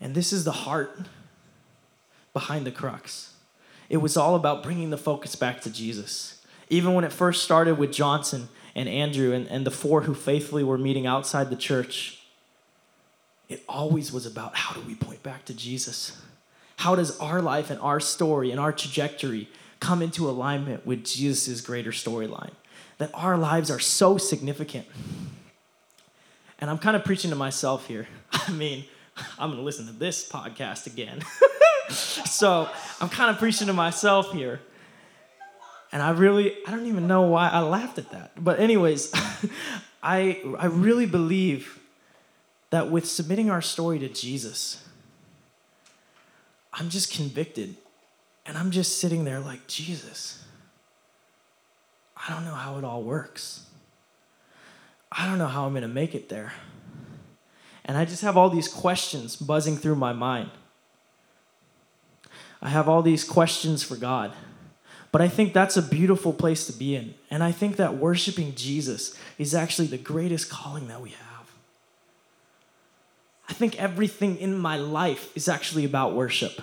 And 0.00 0.14
this 0.14 0.32
is 0.32 0.44
the 0.44 0.52
heart 0.52 1.06
behind 2.32 2.66
the 2.66 2.70
crux. 2.70 3.34
It 3.88 3.98
was 3.98 4.16
all 4.16 4.34
about 4.34 4.62
bringing 4.62 4.90
the 4.90 4.98
focus 4.98 5.36
back 5.36 5.60
to 5.62 5.70
Jesus. 5.70 6.42
Even 6.68 6.94
when 6.94 7.04
it 7.04 7.12
first 7.12 7.44
started 7.44 7.78
with 7.78 7.92
Johnson 7.92 8.48
and 8.74 8.88
Andrew 8.88 9.32
and, 9.32 9.46
and 9.48 9.66
the 9.66 9.70
four 9.70 10.02
who 10.02 10.14
faithfully 10.14 10.64
were 10.64 10.78
meeting 10.78 11.06
outside 11.06 11.50
the 11.50 11.56
church, 11.56 12.20
it 13.48 13.62
always 13.68 14.12
was 14.12 14.26
about 14.26 14.56
how 14.56 14.74
do 14.74 14.86
we 14.86 14.94
point 14.94 15.22
back 15.22 15.44
to 15.46 15.54
Jesus? 15.54 16.20
How 16.78 16.94
does 16.94 17.18
our 17.20 17.40
life 17.40 17.70
and 17.70 17.80
our 17.80 18.00
story 18.00 18.50
and 18.50 18.60
our 18.60 18.72
trajectory 18.72 19.48
come 19.80 20.02
into 20.02 20.28
alignment 20.28 20.84
with 20.84 21.04
Jesus' 21.04 21.60
greater 21.60 21.92
storyline? 21.92 22.52
That 22.98 23.10
our 23.14 23.36
lives 23.36 23.70
are 23.70 23.78
so 23.78 24.18
significant. 24.18 24.86
And 26.58 26.70
I'm 26.70 26.78
kind 26.78 26.96
of 26.96 27.04
preaching 27.04 27.30
to 27.30 27.36
myself 27.36 27.86
here. 27.86 28.08
I 28.32 28.50
mean, 28.52 28.84
I'm 29.38 29.50
going 29.50 29.58
to 29.58 29.64
listen 29.64 29.86
to 29.86 29.92
this 29.92 30.28
podcast 30.28 30.86
again. 30.86 31.20
so 31.90 32.68
I'm 33.00 33.08
kind 33.08 33.30
of 33.30 33.38
preaching 33.38 33.66
to 33.66 33.72
myself 33.72 34.32
here. 34.32 34.60
And 35.92 36.02
I 36.02 36.10
really, 36.10 36.54
I 36.66 36.70
don't 36.70 36.86
even 36.86 37.06
know 37.06 37.22
why 37.22 37.48
I 37.48 37.60
laughed 37.60 37.98
at 37.98 38.10
that. 38.10 38.32
But, 38.36 38.60
anyways, 38.60 39.12
I, 40.02 40.42
I 40.58 40.66
really 40.66 41.06
believe 41.06 41.78
that 42.70 42.90
with 42.90 43.06
submitting 43.06 43.50
our 43.50 43.62
story 43.62 43.98
to 44.00 44.08
Jesus, 44.08 44.84
I'm 46.72 46.88
just 46.88 47.12
convicted. 47.12 47.76
And 48.44 48.58
I'm 48.58 48.70
just 48.70 49.00
sitting 49.00 49.24
there 49.24 49.40
like, 49.40 49.66
Jesus, 49.66 50.44
I 52.26 52.32
don't 52.32 52.44
know 52.44 52.54
how 52.54 52.78
it 52.78 52.84
all 52.84 53.02
works. 53.02 53.66
I 55.12 55.26
don't 55.26 55.38
know 55.38 55.46
how 55.46 55.66
I'm 55.66 55.72
going 55.72 55.82
to 55.82 55.88
make 55.88 56.14
it 56.14 56.28
there. 56.28 56.52
And 57.84 57.96
I 57.96 58.04
just 58.04 58.22
have 58.22 58.36
all 58.36 58.50
these 58.50 58.68
questions 58.68 59.36
buzzing 59.36 59.76
through 59.76 59.94
my 59.94 60.12
mind. 60.12 60.50
I 62.60 62.68
have 62.68 62.88
all 62.88 63.02
these 63.02 63.22
questions 63.22 63.82
for 63.82 63.96
God. 63.96 64.32
But 65.12 65.22
I 65.22 65.28
think 65.28 65.52
that's 65.52 65.76
a 65.76 65.82
beautiful 65.82 66.32
place 66.32 66.66
to 66.66 66.72
be 66.72 66.96
in. 66.96 67.14
And 67.30 67.44
I 67.44 67.52
think 67.52 67.76
that 67.76 67.96
worshiping 67.96 68.54
Jesus 68.54 69.16
is 69.38 69.54
actually 69.54 69.86
the 69.86 69.96
greatest 69.96 70.50
calling 70.50 70.88
that 70.88 71.00
we 71.00 71.10
have. 71.10 71.26
I 73.48 73.52
think 73.52 73.80
everything 73.80 74.36
in 74.36 74.58
my 74.58 74.76
life 74.76 75.34
is 75.36 75.48
actually 75.48 75.84
about 75.84 76.14
worship. 76.14 76.60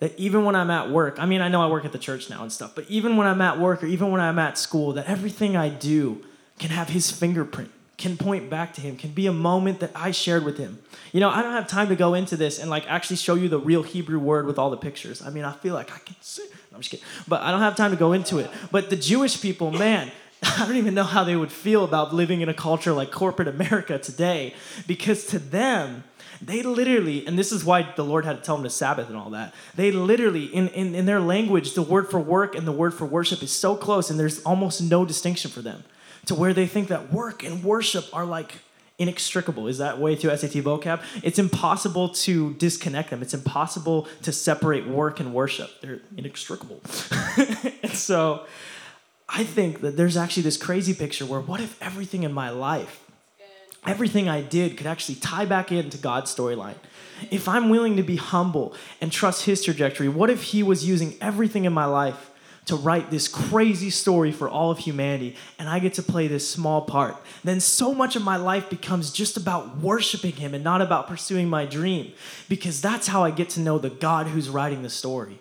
That 0.00 0.18
even 0.18 0.44
when 0.44 0.56
I'm 0.56 0.70
at 0.70 0.90
work, 0.90 1.18
I 1.18 1.26
mean, 1.26 1.40
I 1.40 1.48
know 1.48 1.62
I 1.62 1.68
work 1.68 1.84
at 1.84 1.92
the 1.92 1.98
church 1.98 2.28
now 2.30 2.42
and 2.42 2.50
stuff, 2.50 2.74
but 2.74 2.84
even 2.88 3.16
when 3.16 3.26
I'm 3.26 3.40
at 3.40 3.58
work 3.58 3.82
or 3.82 3.86
even 3.86 4.10
when 4.10 4.20
I'm 4.20 4.38
at 4.38 4.58
school, 4.58 4.94
that 4.94 5.06
everything 5.06 5.56
I 5.56 5.68
do 5.68 6.24
can 6.58 6.70
have 6.70 6.88
his 6.88 7.10
fingerprint, 7.10 7.70
can 7.98 8.16
point 8.16 8.48
back 8.48 8.72
to 8.74 8.80
him, 8.80 8.96
can 8.96 9.10
be 9.10 9.26
a 9.26 9.32
moment 9.32 9.80
that 9.80 9.90
I 9.94 10.10
shared 10.10 10.44
with 10.44 10.56
him. 10.56 10.78
You 11.12 11.20
know, 11.20 11.28
I 11.28 11.42
don't 11.42 11.52
have 11.52 11.66
time 11.66 11.88
to 11.88 11.96
go 11.96 12.14
into 12.14 12.36
this 12.36 12.58
and 12.58 12.70
like 12.70 12.90
actually 12.90 13.16
show 13.16 13.34
you 13.34 13.48
the 13.48 13.58
real 13.58 13.82
Hebrew 13.82 14.18
word 14.18 14.46
with 14.46 14.58
all 14.58 14.70
the 14.70 14.76
pictures. 14.76 15.20
I 15.20 15.28
mean, 15.28 15.44
I 15.44 15.52
feel 15.52 15.74
like 15.74 15.92
I 15.92 15.98
can 15.98 16.16
see. 16.20 16.46
I'm 16.72 16.80
just 16.80 16.90
kidding. 16.90 17.04
But 17.28 17.42
I 17.42 17.50
don't 17.50 17.60
have 17.60 17.76
time 17.76 17.90
to 17.90 17.96
go 17.96 18.12
into 18.12 18.38
it. 18.38 18.50
But 18.70 18.88
the 18.88 18.96
Jewish 18.96 19.40
people, 19.40 19.70
man, 19.70 20.10
I 20.42 20.66
don't 20.66 20.76
even 20.76 20.94
know 20.94 21.04
how 21.04 21.24
they 21.24 21.36
would 21.36 21.52
feel 21.52 21.84
about 21.84 22.14
living 22.14 22.40
in 22.40 22.48
a 22.48 22.54
culture 22.54 22.92
like 22.92 23.10
corporate 23.10 23.48
America 23.48 23.98
today 23.98 24.54
because 24.86 25.26
to 25.26 25.38
them, 25.38 26.04
they 26.40 26.62
literally, 26.62 27.26
and 27.26 27.38
this 27.38 27.52
is 27.52 27.64
why 27.64 27.92
the 27.96 28.04
Lord 28.04 28.24
had 28.24 28.38
to 28.38 28.42
tell 28.42 28.56
them 28.56 28.64
to 28.64 28.70
Sabbath 28.70 29.08
and 29.08 29.16
all 29.16 29.30
that, 29.30 29.54
they 29.74 29.90
literally, 29.92 30.44
in, 30.44 30.68
in, 30.68 30.94
in 30.94 31.06
their 31.06 31.20
language, 31.20 31.74
the 31.74 31.82
word 31.82 32.10
for 32.10 32.20
work 32.20 32.54
and 32.54 32.66
the 32.66 32.72
word 32.72 32.94
for 32.94 33.04
worship 33.04 33.42
is 33.42 33.52
so 33.52 33.74
close, 33.76 34.10
and 34.10 34.18
there's 34.18 34.42
almost 34.42 34.80
no 34.82 35.04
distinction 35.04 35.50
for 35.50 35.62
them 35.62 35.84
to 36.26 36.34
where 36.34 36.54
they 36.54 36.66
think 36.66 36.88
that 36.88 37.12
work 37.12 37.42
and 37.42 37.64
worship 37.64 38.04
are 38.12 38.24
like 38.24 38.58
inextricable. 38.98 39.66
Is 39.66 39.78
that 39.78 39.98
way 39.98 40.14
to 40.16 40.36
SAT 40.36 40.62
vocab? 40.62 41.02
It's 41.22 41.38
impossible 41.38 42.10
to 42.10 42.52
disconnect 42.54 43.10
them. 43.10 43.22
It's 43.22 43.34
impossible 43.34 44.06
to 44.22 44.30
separate 44.30 44.86
work 44.86 45.20
and 45.20 45.32
worship. 45.32 45.70
They're 45.80 46.02
inextricable. 46.16 46.82
and 47.82 47.94
so 47.94 48.44
I 49.26 49.44
think 49.44 49.80
that 49.80 49.96
there's 49.96 50.16
actually 50.16 50.42
this 50.42 50.58
crazy 50.58 50.92
picture 50.92 51.24
where 51.24 51.40
what 51.40 51.60
if 51.60 51.80
everything 51.82 52.24
in 52.24 52.32
my 52.32 52.50
life, 52.50 52.99
everything 53.86 54.28
I 54.28 54.42
did 54.42 54.76
could 54.76 54.86
actually 54.86 55.16
tie 55.16 55.44
back 55.44 55.72
into 55.72 55.98
God's 55.98 56.34
storyline? 56.34 56.76
If 57.30 57.48
I'm 57.48 57.68
willing 57.68 57.96
to 57.96 58.02
be 58.02 58.16
humble 58.16 58.74
and 59.00 59.12
trust 59.12 59.44
His 59.44 59.62
trajectory, 59.64 60.08
what 60.08 60.30
if 60.30 60.42
He 60.44 60.62
was 60.62 60.86
using 60.86 61.16
everything 61.20 61.64
in 61.64 61.72
my 61.72 61.84
life 61.84 62.30
to 62.66 62.76
write 62.76 63.10
this 63.10 63.26
crazy 63.26 63.90
story 63.90 64.30
for 64.30 64.48
all 64.48 64.70
of 64.70 64.78
humanity 64.78 65.34
and 65.58 65.68
I 65.68 65.78
get 65.80 65.94
to 65.94 66.02
play 66.02 66.28
this 66.28 66.48
small 66.48 66.82
part? 66.82 67.16
Then 67.44 67.60
so 67.60 67.94
much 67.94 68.16
of 68.16 68.22
my 68.22 68.36
life 68.36 68.70
becomes 68.70 69.10
just 69.10 69.36
about 69.36 69.78
worshiping 69.78 70.32
Him 70.32 70.54
and 70.54 70.64
not 70.64 70.80
about 70.80 71.08
pursuing 71.08 71.48
my 71.48 71.66
dream 71.66 72.12
because 72.48 72.80
that's 72.80 73.08
how 73.08 73.24
I 73.24 73.30
get 73.30 73.50
to 73.50 73.60
know 73.60 73.78
the 73.78 73.90
God 73.90 74.28
who's 74.28 74.48
writing 74.48 74.82
the 74.82 74.90
story. 74.90 75.40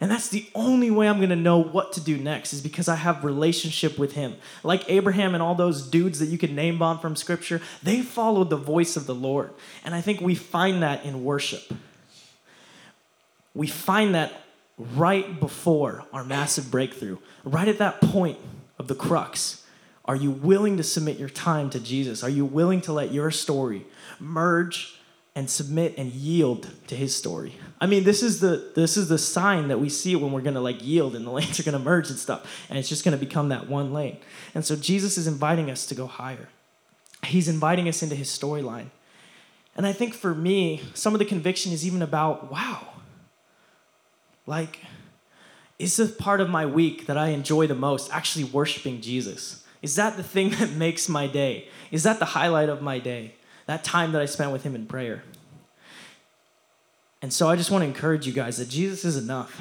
And 0.00 0.10
that's 0.10 0.28
the 0.28 0.46
only 0.54 0.90
way 0.90 1.08
I'm 1.08 1.16
going 1.18 1.30
to 1.30 1.36
know 1.36 1.58
what 1.58 1.92
to 1.94 2.00
do 2.00 2.18
next 2.18 2.52
is 2.52 2.60
because 2.60 2.86
I 2.86 2.96
have 2.96 3.24
relationship 3.24 3.98
with 3.98 4.12
him. 4.12 4.36
Like 4.62 4.88
Abraham 4.90 5.34
and 5.34 5.42
all 5.42 5.54
those 5.54 5.86
dudes 5.86 6.18
that 6.18 6.26
you 6.26 6.36
could 6.36 6.52
name 6.52 6.78
bomb 6.78 6.98
from 6.98 7.16
scripture, 7.16 7.62
they 7.82 8.02
followed 8.02 8.50
the 8.50 8.56
voice 8.56 8.96
of 8.96 9.06
the 9.06 9.14
Lord. 9.14 9.50
And 9.84 9.94
I 9.94 10.02
think 10.02 10.20
we 10.20 10.34
find 10.34 10.82
that 10.82 11.04
in 11.04 11.24
worship. 11.24 11.72
We 13.54 13.66
find 13.68 14.14
that 14.14 14.32
right 14.78 15.40
before 15.40 16.04
our 16.12 16.24
massive 16.24 16.70
breakthrough, 16.70 17.16
right 17.44 17.68
at 17.68 17.78
that 17.78 18.02
point 18.02 18.38
of 18.78 18.88
the 18.88 18.94
crux. 18.94 19.64
Are 20.04 20.16
you 20.16 20.30
willing 20.30 20.76
to 20.76 20.82
submit 20.82 21.18
your 21.18 21.30
time 21.30 21.70
to 21.70 21.80
Jesus? 21.80 22.22
Are 22.22 22.28
you 22.28 22.44
willing 22.44 22.82
to 22.82 22.92
let 22.92 23.12
your 23.12 23.30
story 23.30 23.86
merge 24.20 24.96
and 25.36 25.50
submit 25.50 25.94
and 25.98 26.12
yield 26.12 26.68
to 26.88 26.96
his 26.96 27.14
story. 27.14 27.54
I 27.80 27.86
mean, 27.86 28.04
this 28.04 28.22
is 28.22 28.40
the 28.40 28.70
this 28.74 28.96
is 28.96 29.08
the 29.08 29.18
sign 29.18 29.68
that 29.68 29.78
we 29.78 29.88
see 29.88 30.16
when 30.16 30.32
we're 30.32 30.40
gonna 30.40 30.60
like 30.60 30.84
yield 30.84 31.14
and 31.14 31.26
the 31.26 31.30
lanes 31.38 31.60
are 31.60 31.62
gonna 31.62 31.78
merge 31.78 32.10
and 32.10 32.18
stuff, 32.18 32.64
and 32.68 32.78
it's 32.78 32.88
just 32.88 33.04
gonna 33.04 33.16
become 33.16 33.50
that 33.50 33.68
one 33.68 33.92
lane. 33.92 34.18
And 34.54 34.64
so 34.64 34.76
Jesus 34.76 35.18
is 35.18 35.26
inviting 35.26 35.70
us 35.70 35.86
to 35.86 35.94
go 35.94 36.06
higher. 36.06 36.48
he's 37.24 37.48
inviting 37.48 37.88
us 37.88 38.02
into 38.02 38.14
his 38.14 38.28
storyline. 38.28 38.90
And 39.76 39.86
I 39.86 39.92
think 39.92 40.14
for 40.14 40.34
me, 40.34 40.82
some 40.94 41.14
of 41.14 41.18
the 41.18 41.24
conviction 41.24 41.72
is 41.72 41.86
even 41.86 42.00
about 42.00 42.50
wow, 42.50 42.86
like, 44.46 44.80
is 45.78 45.96
the 45.96 46.06
part 46.06 46.40
of 46.40 46.48
my 46.48 46.64
week 46.64 47.06
that 47.06 47.18
I 47.18 47.28
enjoy 47.28 47.66
the 47.66 47.74
most 47.74 48.10
actually 48.12 48.44
worshiping 48.44 49.02
Jesus? 49.02 49.64
Is 49.82 49.96
that 49.96 50.16
the 50.16 50.22
thing 50.22 50.50
that 50.58 50.70
makes 50.70 51.08
my 51.08 51.26
day? 51.26 51.68
Is 51.90 52.04
that 52.04 52.18
the 52.18 52.24
highlight 52.24 52.70
of 52.70 52.80
my 52.80 52.98
day? 52.98 53.34
That 53.66 53.84
time 53.84 54.12
that 54.12 54.22
I 54.22 54.26
spent 54.26 54.52
with 54.52 54.62
him 54.62 54.74
in 54.74 54.86
prayer? 54.86 55.24
And 57.22 57.32
so 57.32 57.48
I 57.48 57.56
just 57.56 57.70
want 57.70 57.82
to 57.82 57.88
encourage 57.88 58.26
you 58.26 58.32
guys 58.32 58.58
that 58.58 58.68
Jesus 58.68 59.04
is 59.04 59.16
enough 59.16 59.60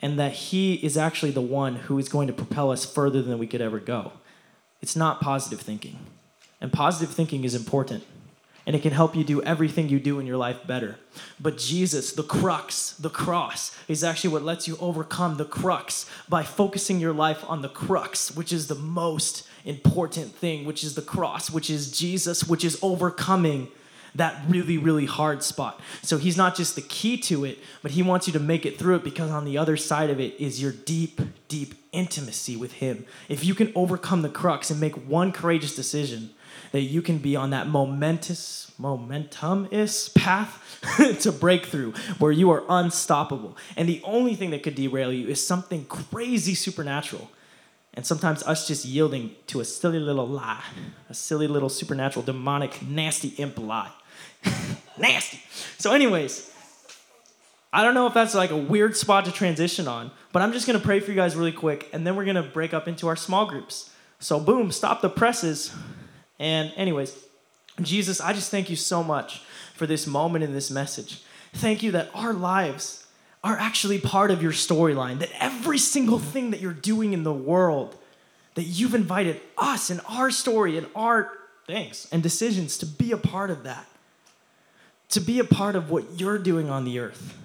and 0.00 0.18
that 0.18 0.32
he 0.32 0.74
is 0.74 0.96
actually 0.96 1.32
the 1.32 1.40
one 1.40 1.76
who 1.76 1.98
is 1.98 2.08
going 2.08 2.28
to 2.28 2.32
propel 2.32 2.70
us 2.70 2.84
further 2.84 3.20
than 3.22 3.38
we 3.38 3.46
could 3.46 3.60
ever 3.60 3.78
go. 3.78 4.12
It's 4.80 4.96
not 4.96 5.20
positive 5.20 5.60
thinking. 5.60 5.98
And 6.60 6.72
positive 6.72 7.14
thinking 7.14 7.44
is 7.44 7.54
important. 7.54 8.04
And 8.66 8.76
it 8.76 8.82
can 8.82 8.92
help 8.92 9.16
you 9.16 9.24
do 9.24 9.42
everything 9.42 9.88
you 9.88 9.98
do 9.98 10.18
in 10.18 10.26
your 10.26 10.36
life 10.36 10.66
better. 10.66 10.96
But 11.40 11.56
Jesus, 11.56 12.12
the 12.12 12.22
crux, 12.22 12.92
the 12.92 13.08
cross, 13.08 13.74
is 13.88 14.04
actually 14.04 14.30
what 14.30 14.42
lets 14.42 14.68
you 14.68 14.76
overcome 14.78 15.36
the 15.36 15.46
crux 15.46 16.04
by 16.28 16.42
focusing 16.42 17.00
your 17.00 17.14
life 17.14 17.42
on 17.48 17.62
the 17.62 17.70
crux, 17.70 18.36
which 18.36 18.52
is 18.52 18.66
the 18.66 18.74
most 18.74 19.48
important 19.64 20.34
thing, 20.34 20.66
which 20.66 20.84
is 20.84 20.94
the 20.94 21.02
cross, 21.02 21.50
which 21.50 21.70
is 21.70 21.90
Jesus, 21.90 22.44
which 22.44 22.62
is 22.62 22.78
overcoming 22.82 23.68
that 24.14 24.42
really, 24.48 24.78
really 24.78 25.06
hard 25.06 25.42
spot. 25.42 25.80
So 26.02 26.18
he's 26.18 26.36
not 26.36 26.56
just 26.56 26.74
the 26.74 26.82
key 26.82 27.16
to 27.18 27.44
it, 27.44 27.58
but 27.82 27.92
he 27.92 28.02
wants 28.02 28.26
you 28.26 28.32
to 28.32 28.40
make 28.40 28.66
it 28.66 28.78
through 28.78 28.96
it 28.96 29.04
because 29.04 29.30
on 29.30 29.44
the 29.44 29.58
other 29.58 29.76
side 29.76 30.10
of 30.10 30.20
it 30.20 30.38
is 30.40 30.60
your 30.60 30.72
deep, 30.72 31.20
deep 31.48 31.74
intimacy 31.92 32.56
with 32.56 32.74
him. 32.74 33.06
If 33.28 33.44
you 33.44 33.54
can 33.54 33.72
overcome 33.74 34.22
the 34.22 34.28
crux 34.28 34.70
and 34.70 34.80
make 34.80 34.94
one 35.08 35.32
courageous 35.32 35.74
decision, 35.74 36.30
that 36.72 36.82
you 36.82 37.02
can 37.02 37.18
be 37.18 37.36
on 37.36 37.50
that 37.50 37.66
momentous, 37.66 38.72
momentumous 38.78 40.08
path 40.10 40.62
to 41.20 41.32
breakthrough 41.32 41.92
where 42.18 42.32
you 42.32 42.50
are 42.50 42.64
unstoppable. 42.68 43.56
And 43.76 43.88
the 43.88 44.02
only 44.04 44.34
thing 44.34 44.50
that 44.50 44.62
could 44.62 44.74
derail 44.74 45.12
you 45.12 45.28
is 45.28 45.44
something 45.44 45.84
crazy 45.86 46.54
supernatural. 46.54 47.30
And 47.98 48.06
sometimes 48.06 48.44
us 48.44 48.68
just 48.68 48.84
yielding 48.84 49.34
to 49.48 49.58
a 49.58 49.64
silly 49.64 49.98
little 49.98 50.28
lie, 50.28 50.62
a 51.10 51.14
silly 51.14 51.48
little 51.48 51.68
supernatural, 51.68 52.24
demonic, 52.24 52.80
nasty 52.80 53.30
imp 53.30 53.58
lie. 53.58 53.90
nasty. 54.98 55.42
So, 55.78 55.90
anyways, 55.92 56.48
I 57.72 57.82
don't 57.82 57.94
know 57.94 58.06
if 58.06 58.14
that's 58.14 58.36
like 58.36 58.52
a 58.52 58.56
weird 58.56 58.96
spot 58.96 59.24
to 59.24 59.32
transition 59.32 59.88
on, 59.88 60.12
but 60.32 60.42
I'm 60.42 60.52
just 60.52 60.64
gonna 60.64 60.78
pray 60.78 61.00
for 61.00 61.10
you 61.10 61.16
guys 61.16 61.34
really 61.34 61.50
quick, 61.50 61.88
and 61.92 62.06
then 62.06 62.14
we're 62.14 62.24
gonna 62.24 62.44
break 62.44 62.72
up 62.72 62.86
into 62.86 63.08
our 63.08 63.16
small 63.16 63.46
groups. 63.46 63.90
So, 64.20 64.38
boom, 64.38 64.70
stop 64.70 65.00
the 65.00 65.10
presses. 65.10 65.74
And, 66.38 66.72
anyways, 66.76 67.18
Jesus, 67.82 68.20
I 68.20 68.32
just 68.32 68.52
thank 68.52 68.70
you 68.70 68.76
so 68.76 69.02
much 69.02 69.42
for 69.74 69.88
this 69.88 70.06
moment 70.06 70.44
in 70.44 70.52
this 70.52 70.70
message. 70.70 71.24
Thank 71.52 71.82
you 71.82 71.90
that 71.90 72.10
our 72.14 72.32
lives 72.32 73.07
are 73.44 73.56
actually 73.56 73.98
part 73.98 74.30
of 74.30 74.42
your 74.42 74.52
storyline, 74.52 75.20
that 75.20 75.30
every 75.38 75.78
single 75.78 76.18
thing 76.18 76.50
that 76.50 76.60
you're 76.60 76.72
doing 76.72 77.12
in 77.12 77.22
the 77.22 77.32
world, 77.32 77.96
that 78.54 78.64
you've 78.64 78.94
invited 78.94 79.40
us 79.56 79.90
and 79.90 80.00
our 80.08 80.30
story 80.30 80.76
and 80.76 80.86
our 80.96 81.32
things 81.66 82.08
and 82.10 82.22
decisions 82.22 82.76
to 82.78 82.86
be 82.86 83.12
a 83.12 83.16
part 83.16 83.50
of 83.50 83.62
that, 83.62 83.86
to 85.10 85.20
be 85.20 85.38
a 85.38 85.44
part 85.44 85.76
of 85.76 85.90
what 85.90 86.18
you're 86.18 86.38
doing 86.38 86.68
on 86.68 86.84
the 86.84 86.98
earth 86.98 87.36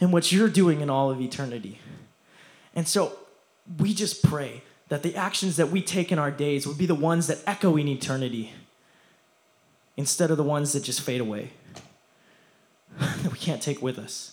and 0.00 0.12
what 0.12 0.32
you're 0.32 0.48
doing 0.48 0.80
in 0.80 0.90
all 0.90 1.10
of 1.10 1.20
eternity. 1.20 1.78
And 2.74 2.88
so 2.88 3.16
we 3.78 3.94
just 3.94 4.24
pray 4.24 4.62
that 4.88 5.02
the 5.02 5.14
actions 5.14 5.56
that 5.56 5.70
we 5.70 5.80
take 5.80 6.10
in 6.10 6.18
our 6.18 6.30
days 6.30 6.66
would 6.66 6.76
be 6.76 6.86
the 6.86 6.94
ones 6.94 7.28
that 7.28 7.38
echo 7.46 7.76
in 7.76 7.86
eternity 7.86 8.52
instead 9.96 10.30
of 10.30 10.36
the 10.36 10.42
ones 10.42 10.72
that 10.72 10.82
just 10.82 11.00
fade 11.00 11.20
away, 11.20 11.50
that 12.98 13.30
we 13.30 13.38
can't 13.38 13.62
take 13.62 13.80
with 13.80 13.98
us. 13.98 14.31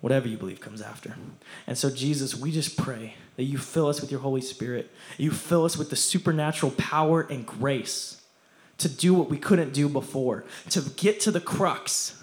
Whatever 0.00 0.28
you 0.28 0.36
believe 0.36 0.60
comes 0.60 0.82
after. 0.82 1.16
And 1.66 1.78
so, 1.78 1.90
Jesus, 1.90 2.34
we 2.34 2.52
just 2.52 2.76
pray 2.76 3.14
that 3.36 3.44
you 3.44 3.58
fill 3.58 3.88
us 3.88 4.00
with 4.00 4.10
your 4.10 4.20
Holy 4.20 4.42
Spirit. 4.42 4.90
You 5.16 5.30
fill 5.30 5.64
us 5.64 5.76
with 5.76 5.90
the 5.90 5.96
supernatural 5.96 6.72
power 6.72 7.22
and 7.22 7.46
grace 7.46 8.20
to 8.78 8.88
do 8.88 9.14
what 9.14 9.30
we 9.30 9.38
couldn't 9.38 9.72
do 9.72 9.88
before, 9.88 10.44
to 10.70 10.80
get 10.96 11.20
to 11.20 11.30
the 11.30 11.40
crux, 11.40 12.22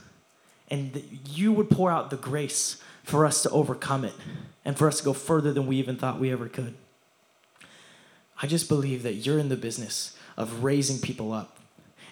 and 0.70 0.94
that 0.94 1.06
you 1.30 1.52
would 1.52 1.70
pour 1.70 1.92
out 1.92 2.10
the 2.10 2.18
grace 2.18 2.82
for 3.04 3.26
us 3.26 3.42
to 3.44 3.50
overcome 3.50 4.06
it 4.06 4.14
and 4.64 4.78
for 4.78 4.88
us 4.88 5.00
to 5.00 5.04
go 5.04 5.14
further 5.14 5.52
than 5.52 5.66
we 5.66 5.78
even 5.78 5.96
thought 5.96 6.20
we 6.20 6.32
ever 6.32 6.48
could. 6.48 6.76
I 8.42 8.48
just 8.48 8.68
believe 8.68 9.04
that 9.04 9.14
you're 9.14 9.40
in 9.40 9.50
the 9.50 9.56
business 9.56 10.18
of 10.38 10.64
raising 10.64 11.00
people 11.00 11.32
up. 11.32 11.58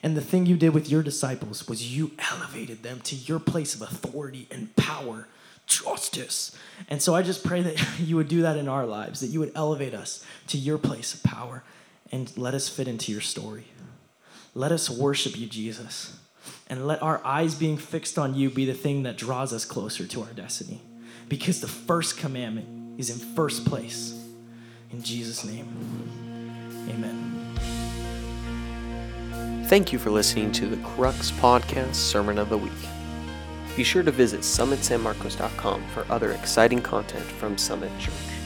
And 0.02 0.15
the 0.15 0.22
thing 0.22 0.45
you 0.45 0.56
did 0.56 0.74
with 0.74 0.89
your 0.89 1.04
disciples 1.04 1.67
was 1.67 1.95
you 1.95 2.12
elevated 2.32 2.84
them 2.84 3.02
to 3.02 3.15
your 3.15 3.39
place 3.39 3.76
of 3.76 3.82
authority 3.82 4.48
and 4.50 4.74
power, 4.76 5.28
justice. 5.69 6.55
And 6.89 7.01
so 7.01 7.15
I 7.15 7.21
just 7.21 7.45
pray 7.45 7.62
that 7.62 7.99
you 7.99 8.17
would 8.17 8.27
do 8.27 8.41
that 8.41 8.58
in 8.58 8.67
our 8.67 8.86
lives, 8.86 9.21
that 9.21 9.27
you 9.27 9.39
would 9.39 9.53
elevate 9.55 9.93
us 9.93 10.25
to 10.47 10.58
your 10.58 10.77
place 10.77 11.13
of 11.13 11.23
power 11.23 11.63
and 12.12 12.36
let 12.38 12.53
us 12.53 12.67
fit 12.67 12.88
into 12.88 13.12
your 13.12 13.21
story. 13.21 13.65
Let 14.53 14.71
us 14.71 14.89
worship 14.89 15.38
you, 15.38 15.47
Jesus. 15.47 16.17
And 16.67 16.88
let 16.88 17.01
our 17.01 17.23
eyes 17.23 17.55
being 17.55 17.77
fixed 17.77 18.17
on 18.17 18.34
you 18.34 18.49
be 18.49 18.65
the 18.65 18.73
thing 18.73 19.03
that 19.03 19.17
draws 19.17 19.53
us 19.53 19.63
closer 19.65 20.05
to 20.08 20.21
our 20.21 20.34
destiny. 20.34 20.82
Because 21.27 21.62
the 21.62 21.67
first 21.67 22.17
commandment 22.17 22.99
is 22.99 23.10
in 23.10 23.19
first 23.36 23.65
place. 23.65 24.19
In 24.91 25.03
Jesus' 25.03 25.45
name, 25.45 25.67
amen. 26.89 27.39
Thank 29.67 29.93
you 29.93 29.99
for 29.99 30.10
listening 30.10 30.51
to 30.53 30.65
the 30.65 30.77
Crux 30.77 31.29
Podcast 31.29 31.93
Sermon 31.93 32.39
of 32.39 32.49
the 32.49 32.58
Week. 32.58 32.98
Be 33.80 33.86
sure 33.86 34.04
to 34.04 34.12
visit 34.12 34.42
summitsanmarcos.com 34.42 35.88
for 35.94 36.06
other 36.10 36.34
exciting 36.34 36.82
content 36.82 37.24
from 37.24 37.58
Summit 37.58 37.98
Church. 37.98 38.38